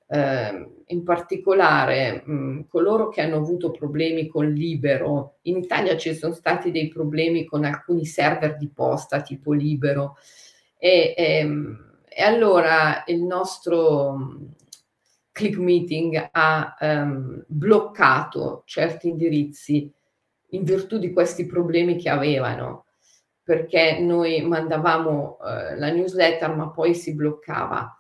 eh, 0.07 0.73
in 0.85 1.03
particolare 1.05 2.23
mh, 2.23 2.67
coloro 2.69 3.09
che 3.09 3.23
hanno 3.23 3.37
avuto 3.37 3.71
problemi 3.71 4.27
con 4.27 4.53
Libero. 4.53 5.39
In 5.45 5.57
Italia 5.57 5.97
ci 5.97 6.15
sono 6.15 6.35
stati 6.35 6.71
dei 6.71 6.89
problemi 6.89 7.47
con 7.47 7.65
alcuni 7.65 8.05
server 8.05 8.59
di 8.59 8.69
posta 8.69 9.23
tipo 9.23 9.55
Libero 9.55 10.19
e, 10.77 11.15
e, 11.17 11.39
ehm, 11.39 11.95
e 12.07 12.23
allora 12.23 13.05
il 13.07 13.23
nostro 13.23 14.59
click 15.33 15.57
meeting 15.57 16.29
ha 16.33 16.77
um, 16.81 17.45
bloccato 17.47 18.63
certi 18.67 19.09
indirizzi 19.09 19.91
in 20.51 20.65
virtù 20.65 20.99
di 20.99 21.13
questi 21.13 21.47
problemi 21.47 21.97
che 21.97 22.09
avevano 22.09 22.87
perché 23.43 23.99
noi 23.99 24.43
mandavamo 24.43 25.39
uh, 25.41 25.79
la 25.79 25.91
newsletter 25.91 26.55
ma 26.55 26.71
poi 26.71 26.95
si 26.95 27.15
bloccava 27.15 27.97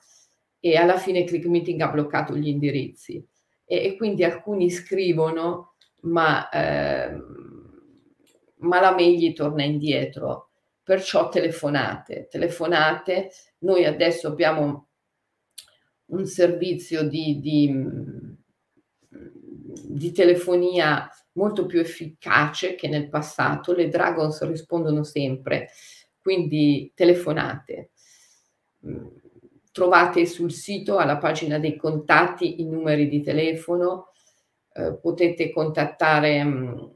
e 0.60 0.76
alla 0.76 0.98
fine 0.98 1.24
Click 1.24 1.46
Meeting 1.46 1.80
ha 1.80 1.88
bloccato 1.88 2.36
gli 2.36 2.48
indirizzi. 2.48 3.26
E, 3.64 3.84
e 3.84 3.96
quindi 3.96 4.22
alcuni 4.22 4.70
scrivono 4.70 5.74
ma, 6.02 6.48
eh, 6.50 7.16
ma 8.58 8.80
la 8.80 8.94
mail 8.94 9.18
gli 9.18 9.32
torna 9.32 9.64
indietro. 9.64 10.50
Perciò 10.82 11.30
telefonate. 11.30 12.28
Telefonate. 12.30 13.30
Noi 13.60 13.86
adesso 13.86 14.28
abbiamo 14.28 14.89
un 16.10 16.26
servizio 16.26 17.02
di, 17.08 17.40
di, 17.40 17.72
di 19.88 20.12
telefonia 20.12 21.08
molto 21.32 21.66
più 21.66 21.80
efficace 21.80 22.74
che 22.74 22.88
nel 22.88 23.08
passato, 23.08 23.72
le 23.72 23.88
Dragons 23.88 24.42
rispondono 24.46 25.04
sempre, 25.04 25.70
quindi 26.20 26.92
telefonate. 26.94 27.90
Trovate 29.72 30.26
sul 30.26 30.52
sito, 30.52 30.98
alla 30.98 31.18
pagina 31.18 31.58
dei 31.58 31.76
contatti, 31.76 32.60
i 32.60 32.66
numeri 32.66 33.08
di 33.08 33.22
telefono, 33.22 34.08
eh, 34.72 34.94
potete 35.00 35.50
contattare 35.50 36.42
mh, 36.42 36.94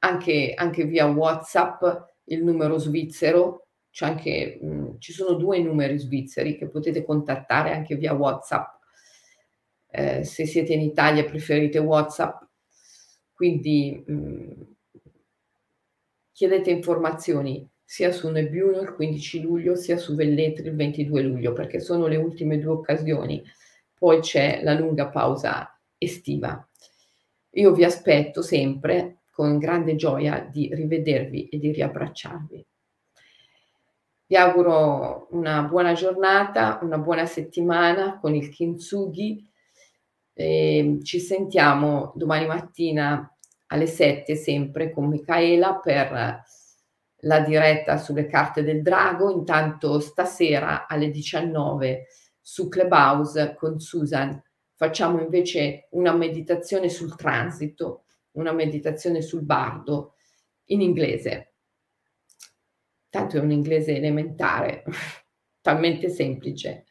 anche, 0.00 0.54
anche, 0.56 0.84
via 0.84 1.06
WhatsApp 1.06 1.84
il 2.24 2.42
numero 2.42 2.78
svizzero, 2.78 3.61
anche, 4.00 4.58
mh, 4.60 4.98
ci 4.98 5.12
sono 5.12 5.34
due 5.36 5.58
numeri 5.60 5.98
svizzeri 5.98 6.56
che 6.56 6.68
potete 6.68 7.04
contattare 7.04 7.72
anche 7.72 7.96
via 7.96 8.14
WhatsApp. 8.14 8.80
Eh, 9.90 10.24
se 10.24 10.46
siete 10.46 10.72
in 10.72 10.80
Italia 10.80 11.24
preferite 11.24 11.78
WhatsApp, 11.78 12.42
quindi 13.32 14.02
mh, 14.06 14.62
chiedete 16.32 16.70
informazioni 16.70 17.68
sia 17.84 18.10
su 18.10 18.28
Nebbiuno 18.30 18.80
il 18.80 18.94
15 18.94 19.42
luglio 19.42 19.74
sia 19.76 19.98
su 19.98 20.14
Velletri 20.14 20.68
il 20.68 20.74
22 20.74 21.22
luglio 21.22 21.52
perché 21.52 21.78
sono 21.78 22.06
le 22.06 22.16
ultime 22.16 22.58
due 22.58 22.72
occasioni. 22.72 23.42
Poi 23.98 24.20
c'è 24.20 24.62
la 24.62 24.72
lunga 24.72 25.08
pausa 25.08 25.78
estiva. 25.98 26.66
Io 27.50 27.72
vi 27.72 27.84
aspetto 27.84 28.40
sempre 28.40 29.24
con 29.30 29.58
grande 29.58 29.94
gioia 29.94 30.40
di 30.50 30.70
rivedervi 30.72 31.48
e 31.48 31.58
di 31.58 31.70
riabbracciarvi 31.70 32.66
vi 34.32 34.38
auguro 34.38 35.26
una 35.32 35.60
buona 35.64 35.92
giornata 35.92 36.78
una 36.80 36.96
buona 36.96 37.26
settimana 37.26 38.18
con 38.18 38.34
il 38.34 38.48
Kintsugi 38.48 39.46
e 40.32 41.00
ci 41.02 41.20
sentiamo 41.20 42.14
domani 42.14 42.46
mattina 42.46 43.30
alle 43.66 43.86
7 43.86 44.34
sempre 44.34 44.90
con 44.90 45.08
Michaela 45.08 45.74
per 45.74 46.42
la 47.24 47.40
diretta 47.40 47.98
sulle 47.98 48.24
carte 48.24 48.62
del 48.62 48.80
drago. 48.80 49.30
Intanto 49.30 50.00
stasera 50.00 50.86
alle 50.86 51.10
19 51.10 52.06
su 52.40 52.68
Clubhouse 52.68 53.54
con 53.54 53.80
Susan 53.80 54.42
facciamo 54.74 55.20
invece 55.20 55.88
una 55.90 56.14
meditazione 56.14 56.88
sul 56.88 57.16
transito, 57.16 58.06
una 58.38 58.52
meditazione 58.52 59.20
sul 59.20 59.42
bardo 59.42 60.14
in 60.68 60.80
inglese. 60.80 61.51
Tanto 63.12 63.36
è 63.36 63.40
un 63.40 63.50
inglese 63.50 63.94
elementare, 63.94 64.84
talmente 65.60 66.08
semplice 66.08 66.86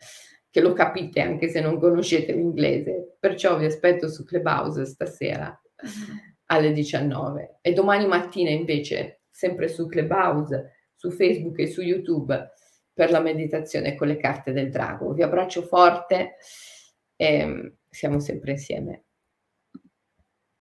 che 0.51 0.61
lo 0.61 0.71
capite 0.73 1.19
anche 1.19 1.47
se 1.47 1.61
non 1.61 1.79
conoscete 1.79 2.31
l'inglese. 2.31 3.15
Perciò 3.19 3.57
vi 3.57 3.65
aspetto 3.65 4.07
su 4.07 4.23
Clubhouse 4.23 4.85
stasera 4.85 5.59
alle 6.45 6.71
19 6.73 7.57
e 7.61 7.73
domani 7.73 8.05
mattina 8.05 8.51
invece 8.51 9.23
sempre 9.31 9.67
su 9.67 9.87
Clubhouse, 9.87 10.89
su 10.93 11.09
Facebook 11.09 11.57
e 11.57 11.65
su 11.65 11.81
YouTube 11.81 12.51
per 12.93 13.09
la 13.09 13.19
meditazione 13.19 13.95
con 13.95 14.07
le 14.07 14.17
carte 14.17 14.51
del 14.51 14.69
drago. 14.69 15.13
Vi 15.13 15.23
abbraccio 15.23 15.63
forte 15.63 16.35
e 17.15 17.77
siamo 17.89 18.19
sempre 18.19 18.51
insieme. 18.51 19.05